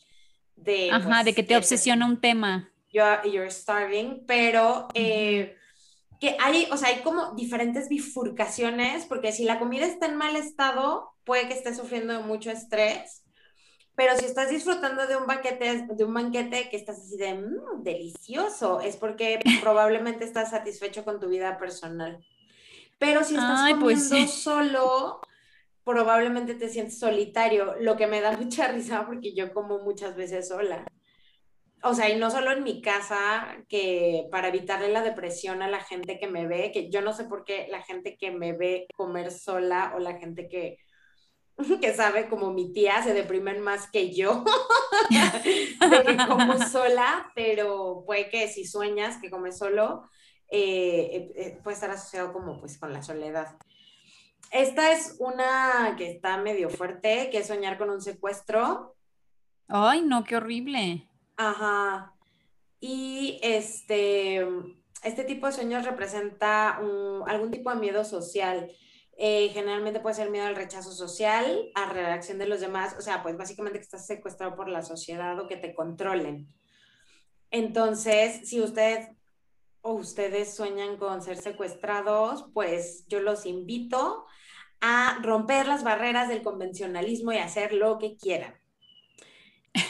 [0.57, 2.71] de Ajá, de pues, que te obsesiona un tema.
[2.93, 5.57] You're, starving, pero eh,
[6.21, 10.37] que hay, o sea, hay como diferentes bifurcaciones, porque si la comida está en mal
[10.37, 13.25] estado, puede que esté sufriendo de mucho estrés
[13.97, 17.83] pero si estás disfrutando de un banquete, de un banquete que estás así de mmm,
[17.83, 22.25] delicioso, es porque probablemente estás satisfecho con tu vida personal.
[22.99, 25.21] Pero si estás pues comiendo solo,
[25.85, 30.49] probablemente te sientes solitario, lo que me da mucha risa porque yo como muchas veces
[30.49, 30.85] sola.
[31.87, 35.81] O sea, y no solo en mi casa, que para evitarle la depresión a la
[35.81, 38.87] gente que me ve, que yo no sé por qué la gente que me ve
[38.97, 40.79] comer sola o la gente que
[41.81, 44.45] que sabe como mi tía se deprimen más que yo
[45.11, 50.09] de que como sola, pero puede que si sueñas que comes solo,
[50.51, 53.59] eh, eh, puede estar asociado como pues con la soledad.
[54.51, 58.97] Esta es una que está medio fuerte, que es soñar con un secuestro.
[59.69, 61.09] Ay, no, qué horrible.
[61.37, 62.15] Ajá.
[62.81, 64.47] Y este,
[65.03, 66.79] este tipo de sueños representa
[67.27, 68.71] algún tipo de miedo social
[69.17, 73.23] eh, generalmente puede ser miedo al rechazo social, a reacción de los demás, o sea,
[73.23, 76.49] pues básicamente que estás secuestrado por la sociedad o que te controlen.
[77.51, 84.25] Entonces, si o ustedes sueñan con ser secuestrados, pues yo los invito
[84.81, 88.55] a romper las barreras del convencionalismo y hacer lo que quieran.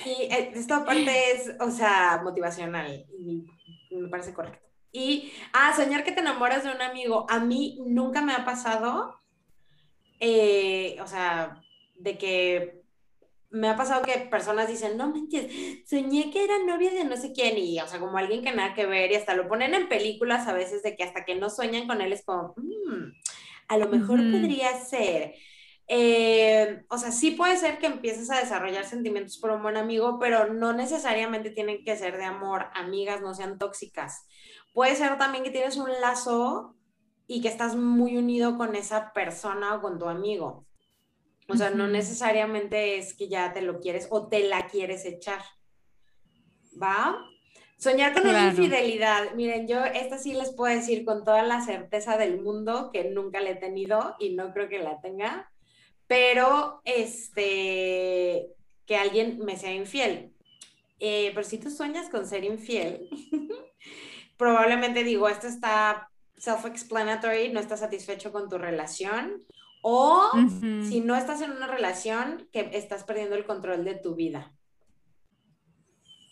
[0.07, 3.45] Y eh, esta parte es, o sea, motivacional y
[3.97, 4.65] me parece correcto.
[4.95, 7.27] Y, ah, soñar que te enamoras de un amigo.
[7.29, 9.21] A mí nunca me ha pasado,
[10.21, 11.61] eh, o sea,
[11.97, 12.85] de que
[13.51, 15.53] me ha pasado que personas dicen, no manches,
[15.89, 18.75] soñé que era novia de no sé quién, y, o sea, como alguien que nada
[18.75, 21.51] que ver, y hasta lo ponen en películas a veces de que hasta que no
[21.51, 23.13] sueñan con él es como, mm,
[23.67, 25.35] a lo mejor podría ser.
[25.87, 30.19] Eh, o sea, sí puede ser que empieces a desarrollar sentimientos por un buen amigo,
[30.19, 32.67] pero no necesariamente tienen que ser de amor.
[32.75, 34.27] Amigas no sean tóxicas.
[34.73, 36.77] Puede ser también que tienes un lazo
[37.27, 40.67] y que estás muy unido con esa persona o con tu amigo.
[41.49, 45.43] O sea, no necesariamente es que ya te lo quieres o te la quieres echar.
[46.83, 47.19] ¿Va?
[47.77, 49.35] Soñar con una infidelidad.
[49.35, 53.41] Miren, yo esta sí les puedo decir con toda la certeza del mundo que nunca
[53.41, 55.53] la he tenido y no creo que la tenga,
[56.15, 58.47] pero este,
[58.87, 60.33] que alguien me sea infiel.
[61.01, 63.09] Eh, pero si tú sueñas con ser infiel,
[64.37, 69.43] probablemente digo, esto está self-explanatory, no estás satisfecho con tu relación,
[69.83, 70.31] o
[70.89, 74.53] si no estás en una relación, que estás perdiendo el control de tu vida.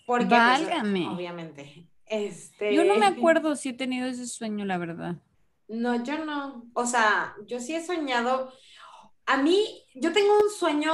[0.07, 1.89] Porque, pues, obviamente.
[2.07, 2.73] Este...
[2.73, 5.17] Yo no me acuerdo si he tenido ese sueño, la verdad.
[5.67, 6.67] No, yo no.
[6.75, 8.53] O sea, yo sí he soñado.
[9.33, 10.93] A mí, yo tengo un sueño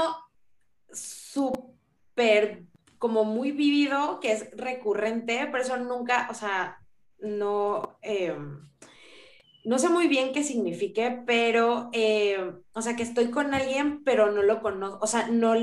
[0.93, 2.63] súper,
[2.97, 6.79] como muy vivido, que es recurrente, pero eso nunca, o sea,
[7.19, 8.71] no, em,
[9.65, 14.31] no sé muy bien qué signifique, pero, em, o sea, que estoy con alguien, pero
[14.31, 15.55] no lo conozco, o sea, no,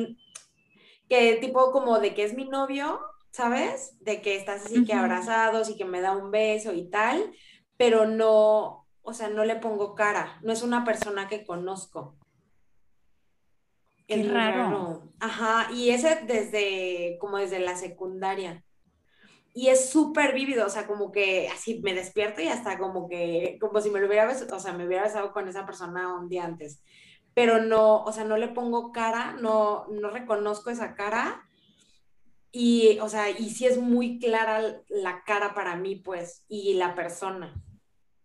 [1.08, 3.00] que tipo como de que es mi novio,
[3.32, 3.96] ¿sabes?
[4.02, 7.32] De que estás así que abrazados y que me da un beso y tal,
[7.78, 12.18] pero no, o sea, no le pongo cara, no es una persona que conozco.
[14.08, 15.12] Es raro.
[15.20, 18.66] Ajá, y ese desde, como desde la secundaria
[19.58, 23.58] y es súper vívido, o sea, como que así me despierto y hasta como que,
[23.62, 26.28] como si me lo hubiera besado, o sea, me hubiera besado con esa persona un
[26.28, 26.84] día antes,
[27.34, 31.48] pero no, o sea, no le pongo cara, no, no reconozco esa cara
[32.52, 36.94] y, o sea, y sí es muy clara la cara para mí, pues, y la
[36.94, 37.54] persona,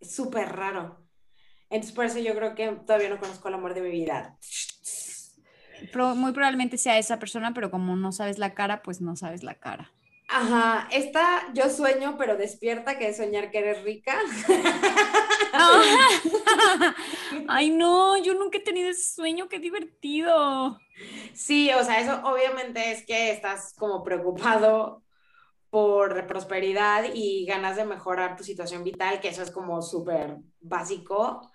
[0.00, 0.98] es súper raro.
[1.68, 4.36] Entonces, por eso yo creo que todavía no conozco el amor de mi vida.
[6.16, 9.54] Muy probablemente sea esa persona, pero como no sabes la cara, pues no sabes la
[9.54, 9.90] cara.
[10.32, 14.16] Ajá, esta yo sueño, pero despierta, que es soñar que eres rica.
[17.48, 20.78] Ay, no, yo nunca he tenido ese sueño, qué divertido.
[21.34, 25.02] Sí, o sea, eso obviamente es que estás como preocupado
[25.68, 31.50] por prosperidad y ganas de mejorar tu situación vital, que eso es como súper básico.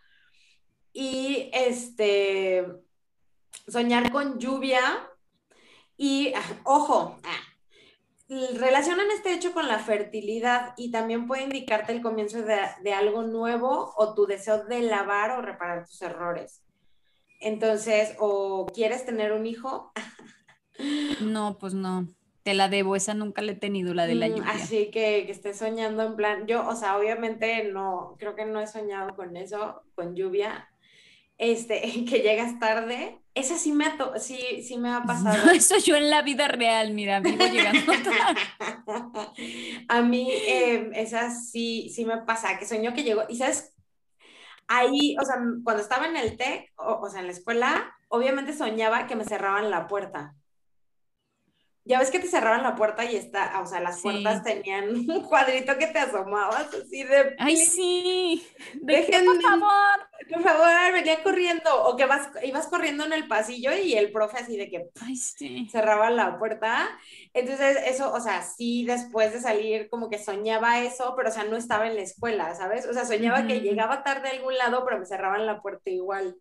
[0.91, 2.65] Y este,
[3.68, 4.82] soñar con lluvia
[5.97, 6.34] y,
[6.64, 7.56] ojo, ah,
[8.58, 13.93] relacionan este hecho con la fertilidad y también puede indicarte el comienzo de, algo nuevo
[13.97, 16.64] o tu deseo de lavar o reparar tus errores.
[17.39, 19.91] Entonces, o quieres tener un hijo.
[21.22, 22.08] no, pues no.
[22.43, 24.51] Te la debo, esa nunca la he tenido, la de la mm, lluvia.
[24.51, 28.60] Así que, que estés soñando en plan, yo, o sea, obviamente no, creo que no
[28.60, 30.70] he soñado con eso, con lluvia,
[31.38, 35.52] este, que llegas tarde, esa sí me, ha sí, sí me ha pasado.
[35.54, 37.94] eso yo en la vida real, mira, vivo llegando
[39.90, 43.74] A mí, eh, esa sí, sí me pasa, que sueño que llegó, y sabes,
[44.68, 48.54] ahí, o sea, cuando estaba en el TEC, o, o sea, en la escuela, obviamente
[48.54, 50.36] soñaba que me cerraban la puerta
[51.88, 55.22] ya ves que te cerraban la puerta y está, o sea, las puertas tenían un
[55.22, 57.36] cuadrito que te asomabas así de...
[57.38, 60.10] Ay, sí, dejen, por favor.
[60.34, 64.40] Por favor, venía corriendo, o que vas, ibas corriendo en el pasillo y el profe
[64.40, 65.68] así de que Ay, sí.
[65.72, 66.90] cerraba la puerta.
[67.34, 71.44] Entonces, eso, o sea, sí, después de salir, como que soñaba eso, pero, o sea,
[71.44, 72.88] no estaba en la escuela, ¿sabes?
[72.88, 76.36] O sea, soñaba que llegaba tarde a algún lado, pero me cerraban la puerta igual.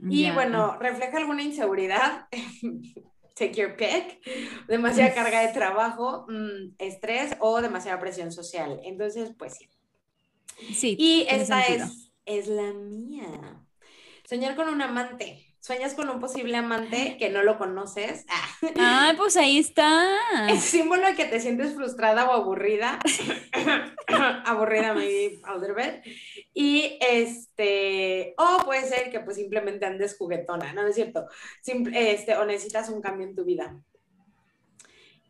[0.00, 2.28] Y bueno, refleja alguna inseguridad
[3.38, 4.20] take your pick,
[4.66, 8.80] demasiada carga de trabajo, mm, estrés o demasiada presión social.
[8.84, 9.68] Entonces, pues sí.
[10.74, 10.96] Sí.
[10.98, 13.64] Y esta es, es la mía.
[14.28, 15.47] Soñar con un amante.
[15.68, 18.24] Sueñas con un posible amante que no lo conoces.
[18.80, 20.48] Ah, pues ahí está.
[20.48, 22.98] Es símbolo de que te sientes frustrada o aburrida.
[24.46, 26.14] aburrida, maybe a little bit.
[26.54, 30.86] Y este, o puede ser que pues simplemente andes juguetona, ¿no?
[30.86, 31.26] es cierto?
[31.92, 33.78] este, o necesitas un cambio en tu vida.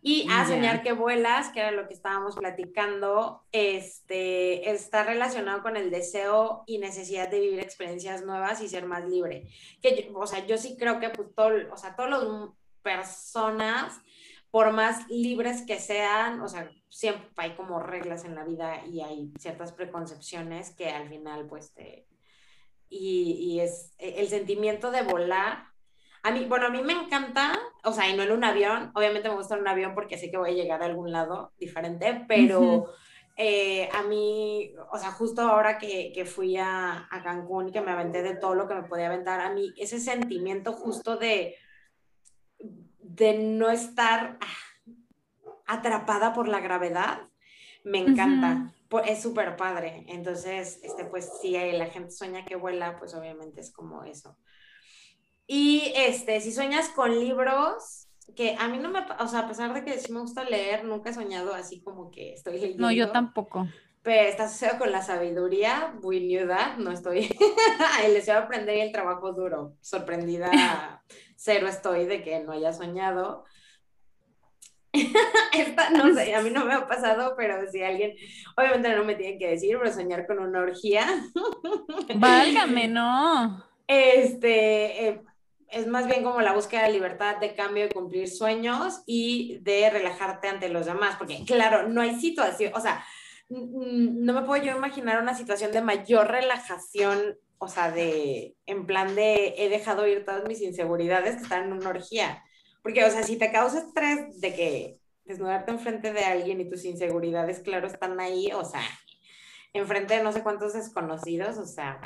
[0.00, 5.76] Y a soñar que vuelas, que era lo que estábamos platicando, este, está relacionado con
[5.76, 9.48] el deseo y necesidad de vivir experiencias nuevas y ser más libre.
[9.82, 12.50] Que o sea, yo sí creo que pues todo, o sea, todas las
[12.82, 14.00] personas,
[14.52, 19.00] por más libres que sean, o sea, siempre hay como reglas en la vida y
[19.00, 22.06] hay ciertas preconcepciones que al final pues te...
[22.88, 25.64] Y, y es el sentimiento de volar
[26.22, 29.28] a mí, bueno, a mí me encanta, o sea, y no en un avión, obviamente
[29.28, 32.92] me gusta un avión porque sé que voy a llegar a algún lado diferente, pero
[33.36, 37.80] eh, a mí, o sea, justo ahora que, que fui a, a, Cancún y que
[37.80, 41.54] me aventé de todo lo que me podía aventar, a mí ese sentimiento justo de,
[42.58, 44.46] de no estar ah,
[45.66, 47.28] atrapada por la gravedad,
[47.84, 48.74] me encanta.
[49.06, 50.04] Es súper padre.
[50.08, 54.36] Entonces, este, pues si la gente sueña que vuela, pues obviamente es como eso.
[55.50, 59.72] Y este, si sueñas con libros, que a mí no me, o sea, a pesar
[59.72, 62.82] de que sí me gusta leer, nunca he soñado así como que estoy leyendo.
[62.82, 63.66] No, yo tampoco.
[64.02, 67.34] Pero está asociado con la sabiduría, muy viuda, no estoy.
[68.04, 69.72] el deseo de aprender y el trabajo duro.
[69.80, 71.02] Sorprendida,
[71.36, 73.44] cero estoy de que no haya soñado.
[74.92, 78.14] Esta, no sé, a mí no me ha pasado, pero si alguien,
[78.54, 81.06] obviamente no me tiene que decir, pero soñar con una orgía.
[82.16, 83.64] Válgame, no.
[83.86, 85.22] Este, eh,
[85.70, 89.90] es más bien como la búsqueda de libertad, de cambio, de cumplir sueños y de
[89.90, 93.04] relajarte ante los demás, porque claro, no hay situación, o sea,
[93.48, 99.14] no me puedo yo imaginar una situación de mayor relajación, o sea, de, en plan
[99.14, 102.42] de, he dejado ir todas mis inseguridades que están en una orgía,
[102.82, 106.84] porque, o sea, si te causa estrés de que desnudarte enfrente de alguien y tus
[106.84, 108.82] inseguridades, claro, están ahí, o sea,
[109.72, 112.00] enfrente de no sé cuántos desconocidos, o sea.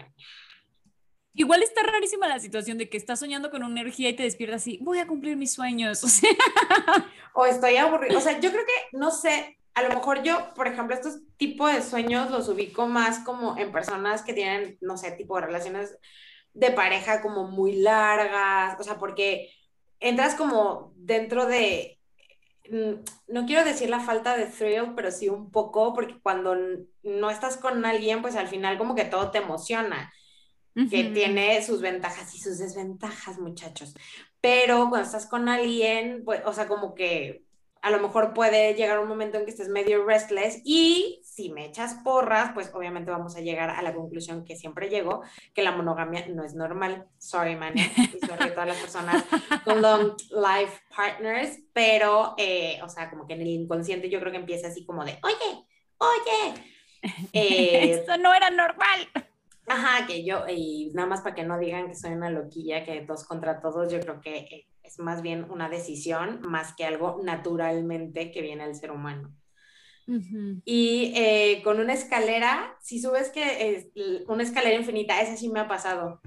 [1.34, 4.62] Igual está rarísima la situación de que estás soñando con una energía y te despiertas
[4.62, 6.04] así, voy a cumplir mis sueños.
[7.34, 8.18] O, estoy aburrido.
[8.18, 11.72] O sea, yo creo que, no sé, a lo mejor yo, por ejemplo, estos tipos
[11.72, 15.96] de sueños los ubico más como en personas que tienen, no sé, tipo de relaciones
[16.52, 19.50] de pareja como muy largas, o sea, porque
[20.00, 21.98] entras como dentro de,
[22.70, 22.92] mm,
[23.28, 26.54] no quiero decir la falta de thrill, pero sí un poco, porque cuando
[27.02, 30.12] no estás con alguien, pues al final como que todo te emociona
[30.74, 33.94] que tiene sus ventajas y sus desventajas, muchachos.
[34.40, 37.44] Pero cuando estás con alguien, pues, o sea, como que
[37.82, 41.66] a lo mejor puede llegar un momento en que estés medio restless y si me
[41.66, 45.72] echas porras, pues obviamente vamos a llegar a la conclusión que siempre llego, que la
[45.72, 47.06] monogamia no es normal.
[47.18, 49.24] Sorry, man, y sorry a todas las personas
[49.64, 54.30] con long life partners, pero, eh, o sea, como que en el inconsciente yo creo
[54.30, 55.66] que empieza así como de, oye,
[55.98, 56.54] oye.
[57.32, 59.08] Eh, Esto no era normal.
[59.66, 63.04] Ajá, que yo, y nada más para que no digan que soy una loquilla, que
[63.06, 67.20] dos contra todos, yo creo que eh, es más bien una decisión más que algo
[67.22, 69.34] naturalmente que viene al ser humano.
[70.64, 73.86] Y eh, con una escalera, si subes que es
[74.26, 76.20] una escalera infinita, esa sí me ha pasado.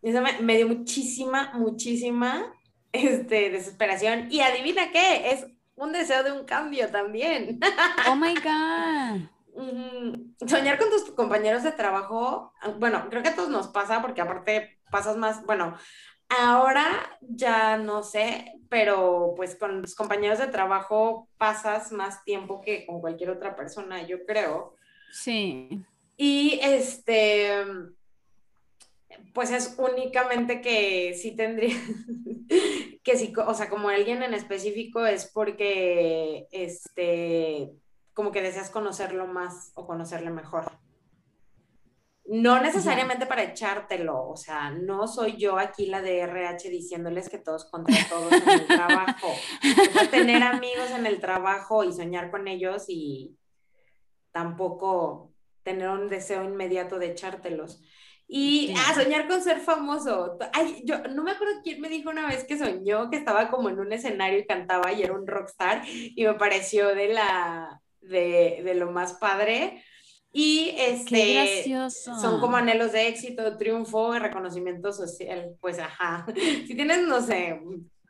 [0.00, 2.54] Eso me, dio muchísima, muchísima
[2.92, 4.28] este, desesperación.
[4.30, 7.58] Y adivina qué, es un deseo de un cambio también.
[8.08, 9.35] Oh my God.
[10.46, 14.78] Soñar con tus compañeros de trabajo, bueno, creo que a todos nos pasa porque aparte
[14.90, 15.76] pasas más, bueno,
[16.28, 22.84] Ahora ya no sé, pero pues con los compañeros de trabajo pasas más tiempo que
[22.84, 24.74] con cualquier otra persona, yo creo.
[25.12, 25.84] Sí.
[26.16, 27.48] Y este,
[29.32, 31.76] pues es únicamente que sí tendría,
[33.04, 37.70] que sí, o sea, como alguien en específico es porque, este,
[38.16, 40.72] como que deseas conocerlo más o conocerle mejor.
[42.24, 47.36] No necesariamente para echártelo, o sea, no soy yo aquí la de RH diciéndoles que
[47.36, 49.28] todos contra todos en el trabajo.
[50.10, 53.36] tener amigos en el trabajo y soñar con ellos y
[54.32, 57.82] tampoco tener un deseo inmediato de echártelos.
[58.26, 60.38] Y a ah, soñar con ser famoso.
[60.54, 63.68] Ay, yo no me acuerdo quién me dijo una vez que soñó que estaba como
[63.68, 68.62] en un escenario y cantaba y era un rockstar y me pareció de la de,
[68.64, 69.82] de lo más padre
[70.38, 75.56] y este, son como anhelos de éxito, triunfo, reconocimiento social.
[75.62, 76.26] Pues ajá,
[76.66, 77.58] si tienes, no sé,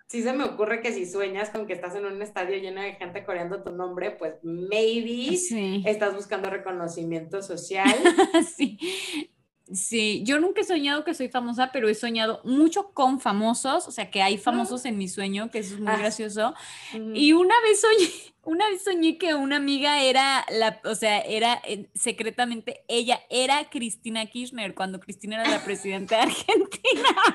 [0.08, 2.94] si se me ocurre que si sueñas con que estás en un estadio lleno de
[2.94, 5.38] gente coreando tu nombre, pues maybe
[5.84, 7.94] estás buscando reconocimiento social.
[8.56, 8.76] sí.
[9.72, 13.90] Sí, yo nunca he soñado que soy famosa, pero he soñado mucho con famosos, o
[13.90, 15.98] sea, que hay famosos en mi sueño, que eso es muy ah.
[15.98, 16.54] gracioso.
[17.14, 18.08] Y una vez soñé,
[18.44, 23.68] una vez soñé que una amiga era la, o sea, era eh, secretamente ella era
[23.68, 27.08] Cristina Kirchner cuando Cristina era la presidenta de Argentina.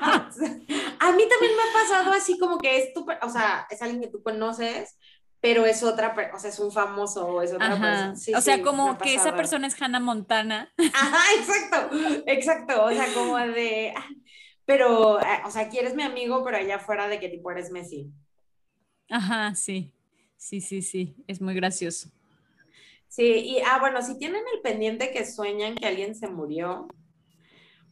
[1.00, 4.00] A mí también me ha pasado así como que es tu, o sea, es alguien
[4.00, 4.96] que tú conoces,
[5.42, 8.14] pero es otra, o sea, es un famoso o es otra persona.
[8.38, 10.72] o sea, como que esa persona es Hannah Montana.
[10.94, 14.08] Ajá, exacto, exacto, o sea, como de, ah,
[14.64, 17.72] pero, eh, o sea, aquí eres mi amigo, pero allá fuera de que tipo eres
[17.72, 18.08] Messi.
[19.10, 19.92] Ajá, sí.
[20.36, 22.08] Sí, sí, sí, es muy gracioso.
[23.08, 26.86] Sí, y ah, bueno, si tienen el pendiente que sueñan que alguien se murió,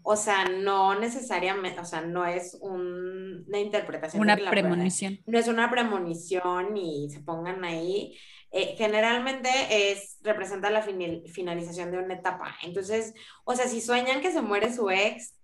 [0.02, 4.22] o sea, no necesariamente, o sea, no es una interpretación.
[4.22, 5.20] Una premonición.
[5.26, 8.16] no es una premonición y se pongan ahí.
[8.52, 12.56] Eh, generalmente es, representa la finalización de una etapa.
[12.62, 15.34] Entonces, o sea, si sueñan que se muere su ex,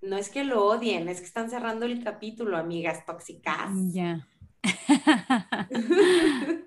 [0.00, 3.70] no es que lo odien, es que están cerrando el capítulo, amigas tóxicas.
[3.92, 4.28] Ya.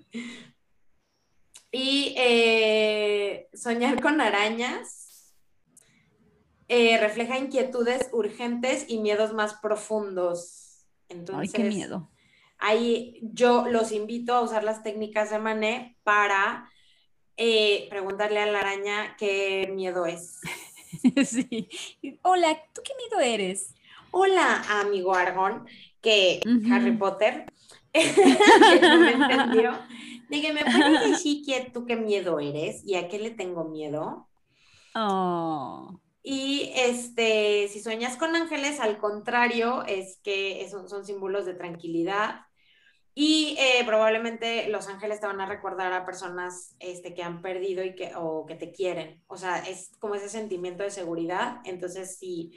[1.72, 5.09] y eh, soñar con arañas
[6.70, 10.86] eh, refleja inquietudes urgentes y miedos más profundos.
[11.10, 12.10] Entonces, Ay, qué miedo.
[12.60, 16.70] Ahí yo los invito a usar las técnicas de Mané para
[17.38, 20.40] eh, preguntarle a la araña qué miedo es.
[21.24, 21.70] Sí.
[22.24, 23.76] Hola, ¿tú qué miedo eres?
[24.10, 25.68] Hola, amigo Argon,
[26.02, 26.42] que
[26.72, 27.46] Harry Potter
[28.82, 29.74] no me entendió.
[30.30, 34.28] ¿me puedes decir que tú qué miedo eres y a qué le tengo miedo?
[34.96, 36.00] Oh.
[36.32, 42.42] Y este, si sueñas con ángeles, al contrario, es que son, son símbolos de tranquilidad.
[43.16, 47.84] Y eh, probablemente los ángeles te van a recordar a personas este, que han perdido
[47.84, 49.24] y que, o que te quieren.
[49.26, 51.62] O sea, es como ese sentimiento de seguridad.
[51.66, 52.52] Entonces, si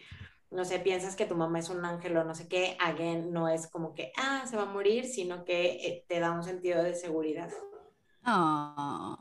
[0.50, 3.48] no sé, piensas que tu mamá es un ángel o no sé qué, again, no
[3.48, 6.82] es como que, ah, se va a morir, sino que eh, te da un sentido
[6.82, 7.50] de seguridad.
[8.22, 9.16] Ah.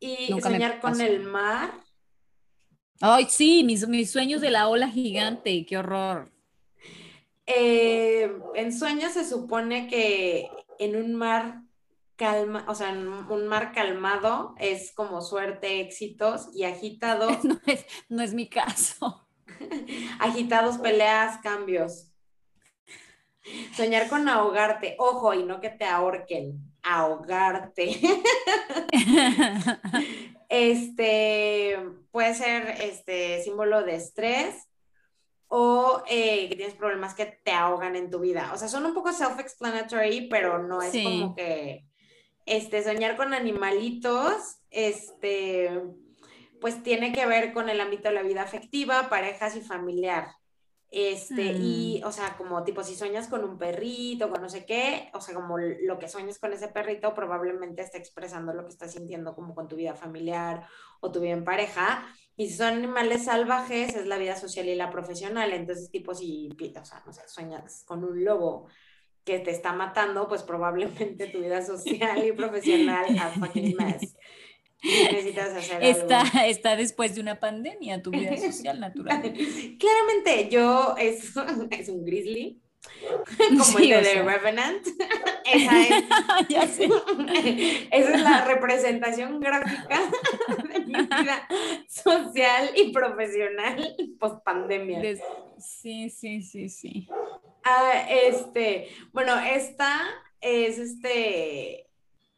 [0.00, 1.70] Y soñar con el mar.
[3.00, 6.30] Ay, sí, mis, mis, sueños de la ola gigante, qué horror.
[7.46, 11.62] Eh, en sueños se supone que en un mar
[12.16, 17.28] calma, o sea, en un mar calmado es como suerte, éxitos y agitado.
[17.42, 19.26] No es, no es mi caso.
[20.20, 22.08] Agitados, peleas, cambios.
[23.74, 28.00] Soñar con ahogarte, ojo, y no que te ahorquen, ahogarte.
[30.48, 31.78] este
[32.10, 34.68] puede ser este símbolo de estrés
[35.48, 38.52] o eh, que tienes problemas que te ahogan en tu vida.
[38.54, 41.84] O sea, son un poco self-explanatory, pero no es como que
[42.46, 45.82] este, soñar con animalitos, este,
[46.60, 50.28] pues tiene que ver con el ámbito de la vida afectiva, parejas y familiar.
[50.92, 52.06] Este, y, mm.
[52.06, 55.34] o sea, como tipo, si sueñas con un perrito, con no sé qué, o sea,
[55.36, 59.54] como lo que sueñas con ese perrito probablemente está expresando lo que estás sintiendo como
[59.54, 60.66] con tu vida familiar
[61.00, 62.04] o tu vida en pareja.
[62.36, 65.52] Y si son animales salvajes, es la vida social y la profesional.
[65.52, 66.48] Entonces, tipo, si,
[66.80, 68.66] o sea, no sé, sueñas con un lobo
[69.24, 74.16] que te está matando, pues probablemente tu vida social y profesional a fucking mess.
[74.82, 79.22] Necesitas hacer está, Está después de una pandemia, tu vida social natural.
[79.78, 81.32] Claramente, yo es,
[81.70, 82.60] es un grizzly,
[83.58, 84.86] como el de The Revenant.
[85.44, 86.80] Esa es,
[87.90, 90.00] esa es la representación gráfica
[90.72, 91.48] de mi vida
[91.88, 95.02] social y profesional post pandemia.
[95.58, 97.08] Sí, sí, sí, sí.
[97.64, 100.00] Ah, este, bueno, esta
[100.40, 101.89] es este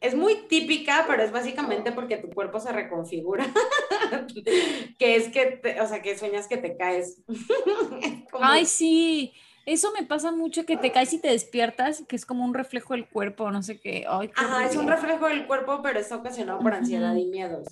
[0.03, 3.45] es muy típica, pero es básicamente porque tu cuerpo se reconfigura.
[4.99, 7.23] que es que, o sea, que sueñas que te caes.
[8.33, 9.33] Ay, sí.
[9.65, 12.95] Eso me pasa mucho que te caes y te despiertas, que es como un reflejo
[12.95, 14.05] del cuerpo, no sé qué.
[14.05, 17.65] Ajá, es un reflejo del cuerpo, pero está ocasionado por ansiedad y miedos.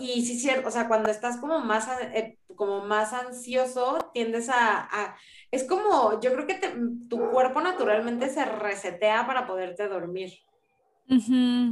[0.00, 5.14] y sí, cierto, o sea, cuando estás como más, eh, como más ansioso, tiendes a,
[5.52, 6.58] Es como, yo creo que
[7.08, 10.32] tu cuerpo naturalmente se resetea para poderte dormir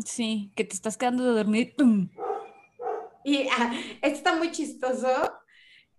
[0.04, 1.74] sí, que te estás quedando de dormir.
[3.24, 3.72] Y ah,
[4.02, 5.08] esto está muy chistoso.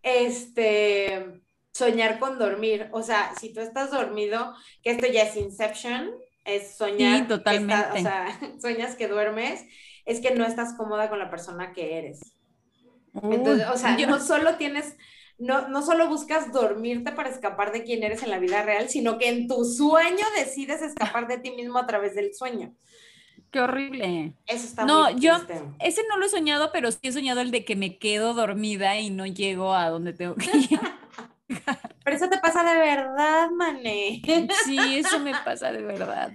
[0.03, 2.89] Este, soñar con dormir.
[2.91, 4.53] O sea, si tú estás dormido,
[4.83, 6.11] que esto ya es Inception,
[6.45, 7.27] es soñar.
[7.27, 7.99] totalmente.
[7.99, 9.63] o sea, sueñas que duermes,
[10.05, 12.19] es que no estás cómoda con la persona que eres.
[13.23, 14.95] Entonces, o sea, no solo tienes,
[15.37, 19.17] no, no solo buscas dormirte para escapar de quién eres en la vida real, sino
[19.17, 22.73] que en tu sueño decides escapar de ti mismo a través del sueño.
[23.51, 24.33] Qué horrible.
[24.47, 25.33] Eso está No, yo
[25.79, 28.97] ese no lo he soñado, pero sí he soñado el de que me quedo dormida
[28.99, 30.79] y no llego a donde tengo que ir.
[32.03, 34.21] pero eso te pasa de verdad, mané.
[34.65, 36.31] Sí, eso me pasa de verdad.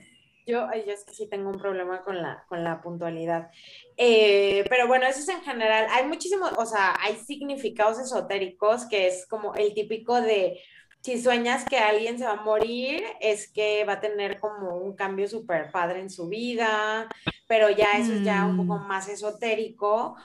[0.47, 3.51] Yo, yo es que sí tengo un problema con la, con la puntualidad.
[3.97, 5.87] Eh, pero bueno, eso es en general.
[5.91, 10.61] Hay muchísimos, o sea, hay significados esotéricos que es como el típico de
[11.07, 14.97] si sueñas que alguien se va a morir, es que va a tener como un
[14.97, 17.09] cambio súper padre en su vida,
[17.47, 18.89] pero ya eso es ya un poco mm.
[18.89, 20.17] más esotérico.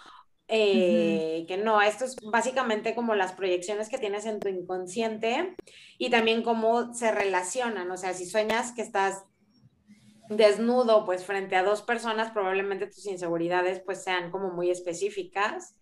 [0.47, 5.55] Eh, que no, esto es básicamente como las proyecciones que tienes en tu inconsciente
[5.99, 9.23] y también cómo se relacionan, o sea, si sueñas que estás
[10.29, 15.75] desnudo pues frente a dos personas, probablemente tus inseguridades pues sean como muy específicas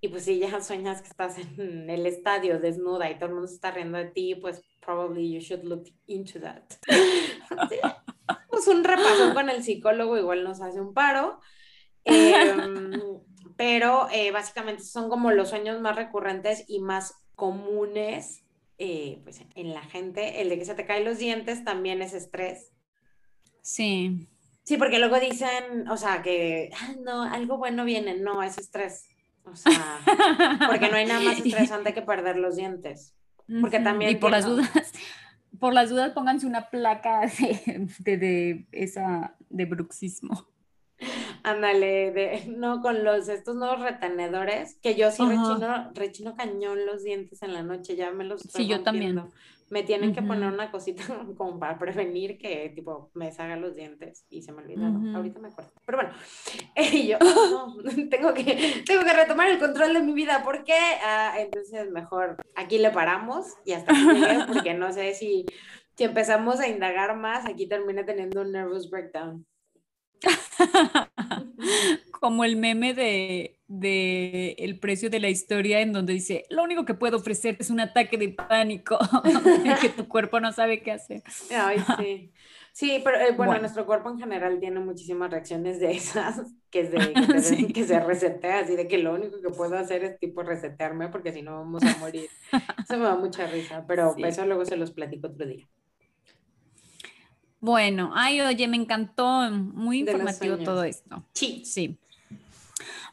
[0.00, 3.48] y pues si ya sueñas que estás en el estadio desnuda y todo el mundo
[3.48, 6.62] se está riendo de ti, pues probably you should look into that.
[8.48, 11.40] Pues un repaso con el psicólogo igual nos hace un paro.
[12.04, 12.90] Em,
[13.56, 18.46] pero eh, básicamente son como los sueños más recurrentes y más comunes
[18.78, 20.40] eh, pues en la gente.
[20.40, 22.72] El de que se te caen los dientes también es estrés.
[23.62, 24.26] Sí.
[24.62, 26.70] Sí, porque luego dicen, o sea, que
[27.04, 29.06] no, algo bueno viene, no, es estrés.
[29.46, 30.00] O sea,
[30.66, 33.14] porque no hay nada más estresante que perder los dientes.
[33.60, 34.10] Porque también.
[34.10, 34.68] Y por las dudas,
[35.60, 37.20] por las dudas, pónganse una placa
[37.98, 40.48] de, de, esa de bruxismo.
[41.42, 47.04] Ándale, de, no, con los, estos nuevos retenedores, que yo sí rechino, rechino cañón los
[47.04, 49.22] dientes en la noche, ya me los Sí, yo también
[49.68, 51.02] me tienen que poner una cosita
[51.36, 55.14] como para prevenir que tipo me salgan los dientes y se me olvidaron.
[55.14, 55.72] Ahorita me acuerdo.
[55.84, 56.14] Pero bueno,
[56.92, 57.76] y yo no,
[58.10, 60.42] tengo, que, tengo que retomar el control de mi vida.
[60.44, 60.78] ¿Por qué?
[61.02, 65.46] Ah, entonces mejor aquí le paramos y hasta aquí porque no sé si,
[65.96, 69.46] si empezamos a indagar más, aquí termina teniendo un nervous breakdown.
[72.20, 76.84] Como el meme de, de, el precio de la historia en donde dice, lo único
[76.84, 78.98] que puedo ofrecer es un ataque de pánico,
[79.80, 81.22] que tu cuerpo no sabe qué hacer.
[81.54, 82.32] Ay, sí.
[82.76, 86.90] Sí, pero eh, bueno, nuestro cuerpo en general tiene muchísimas reacciones de esas, que, es
[86.90, 91.08] de, que, se resetea, así de que lo único que puedo hacer es tipo resetearme
[91.08, 92.28] porque si no vamos a morir.
[92.84, 95.66] Eso me da mucha risa, pero eso luego se los platico otro día.
[97.60, 101.24] Bueno, ay, oye, me encantó, muy informativo todo esto.
[101.32, 101.62] Sí.
[101.64, 101.98] Sí.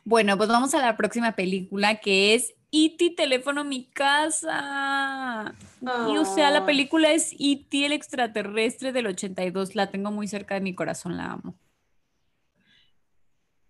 [0.05, 3.11] Bueno, pues vamos a la próxima película que es E.T.
[3.11, 5.53] Teléfono Mi Casa.
[5.81, 7.85] Y o sea, la película es E.T.
[7.85, 9.75] el extraterrestre del 82.
[9.75, 11.55] La tengo muy cerca de mi corazón, la amo.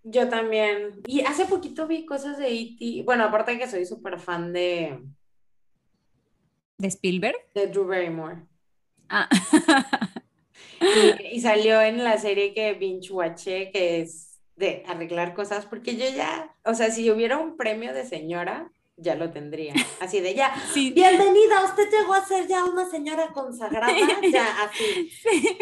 [0.04, 1.02] Yo también.
[1.06, 3.04] Y hace poquito vi cosas de E.T.
[3.04, 5.00] Bueno, aparte de que soy súper fan de.
[6.78, 7.38] ¿De Spielberg?
[7.54, 8.42] De Drew Barrymore.
[9.10, 9.30] Ah.
[11.32, 16.10] y, salió en la serie que binge watché, que es de arreglar cosas, porque yo
[16.10, 19.74] ya, o sea, si hubiera un premio de señora, ya lo tendría.
[20.00, 20.54] Así de ya.
[20.74, 20.92] Sí.
[20.92, 23.94] Bienvenida, usted llegó a ser ya una señora consagrada.
[24.32, 25.12] Ya, así.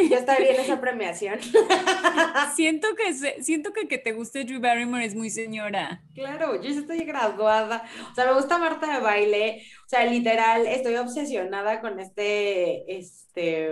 [0.09, 1.39] Ya está bien esa premiación.
[2.55, 6.03] Siento que siento que que te guste Drew Barrymore es muy señora.
[6.13, 7.83] Claro, yo estoy graduada.
[8.11, 9.63] O sea, me gusta Marta de baile.
[9.85, 13.67] O sea, literal, estoy obsesionada con este, este,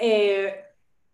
[0.00, 0.54] eh,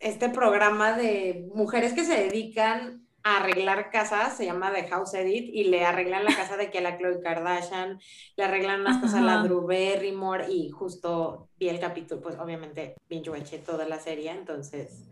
[0.01, 5.64] este programa de mujeres que se dedican arreglar casas, se llama The House Edit, y
[5.64, 8.01] le arreglan la casa de que a la Chloe Kardashian,
[8.36, 12.96] le arreglan las cosas a la Drew Barrymore, y justo vi el capítulo, pues obviamente
[13.09, 15.07] binge watché toda la serie, entonces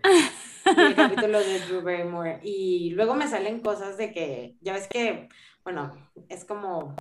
[0.74, 4.88] vi el capítulo de Drew Barrymore, y luego me salen cosas de que, ya ves
[4.88, 5.28] que,
[5.62, 5.92] bueno,
[6.30, 6.96] es como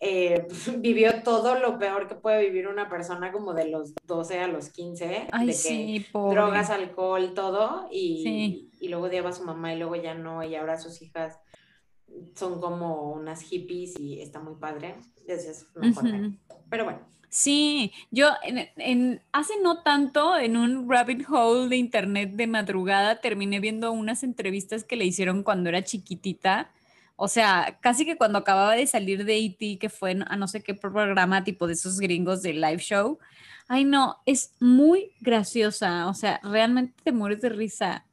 [0.00, 0.46] eh,
[0.78, 4.70] vivió todo lo peor que puede vivir una persona como de los 12 a los
[4.70, 9.96] 15, de que drogas, alcohol, todo, y, y, luego odiaba a su mamá y luego
[9.96, 11.38] ya no, y ahora sus hijas
[12.34, 14.96] son como unas hippies y está muy padre.
[15.26, 15.66] es
[16.70, 17.00] Pero bueno.
[17.28, 23.60] Sí, yo en, hace no tanto en un rabbit hole de internet de madrugada terminé
[23.60, 26.72] viendo unas entrevistas que le hicieron cuando era chiquitita
[27.22, 30.62] o sea, casi que cuando acababa de salir de E.T., que fue a no sé
[30.62, 33.18] qué programa tipo de esos gringos de live show,
[33.68, 36.08] ay no, es muy graciosa.
[36.08, 38.06] O sea, realmente te mueres de risa.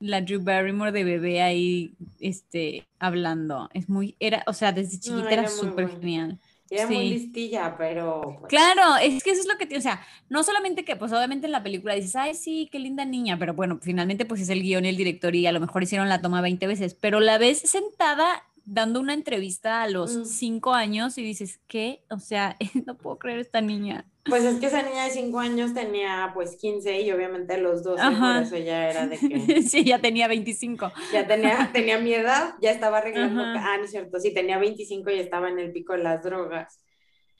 [0.00, 3.70] La Drew Barrymore de bebé ahí, este, hablando.
[3.72, 6.38] Es muy, era, o sea, desde chiquita era súper genial.
[6.68, 8.38] Era muy listilla, pero...
[8.40, 8.48] Pues.
[8.48, 11.52] Claro, es que eso es lo que, o sea, no solamente que, pues obviamente en
[11.52, 14.84] la película dices, ay, sí, qué linda niña, pero bueno, finalmente pues es el guion
[14.84, 17.60] y el director y a lo mejor hicieron la toma 20 veces, pero la ves
[17.60, 20.74] sentada dando una entrevista a los 5 mm.
[20.74, 22.02] años y dices, ¿qué?
[22.10, 22.56] O sea,
[22.86, 24.04] no puedo creer esta niña.
[24.24, 28.02] Pues es que esa niña de 5 años tenía pues 15 y obviamente los 12,
[28.02, 29.62] por eso ya era de que...
[29.62, 30.92] sí, ya tenía 25.
[31.12, 33.40] Ya tenía, tenía mi edad, ya estaba arreglando...
[33.40, 36.80] Ah, no es cierto, sí, tenía 25 y estaba en el pico de las drogas.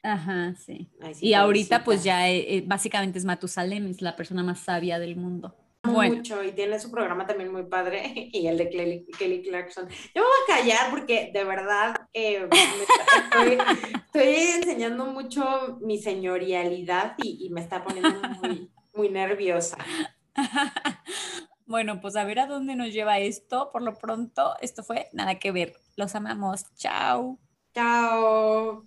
[0.05, 0.89] Ajá, sí.
[1.21, 5.17] y ahorita pues ya eh, eh, básicamente es Matusalem, es la persona más sabia del
[5.17, 5.57] mundo
[5.87, 8.69] mucho y tiene su programa también muy padre y el de
[9.19, 9.89] Kelly, Clarkson.
[10.15, 12.49] Yo me voy a callar porque de verdad eh,
[14.07, 19.79] estoy, enseñando mucho mi señorialidad y, me está poniendo muy, muy nerviosa.
[21.69, 23.71] Bueno, pues a ver a dónde nos lleva esto.
[23.73, 25.75] Por lo pronto, esto fue nada que ver.
[25.97, 26.65] Los amamos.
[26.77, 27.39] Chao.
[27.75, 28.85] Chao.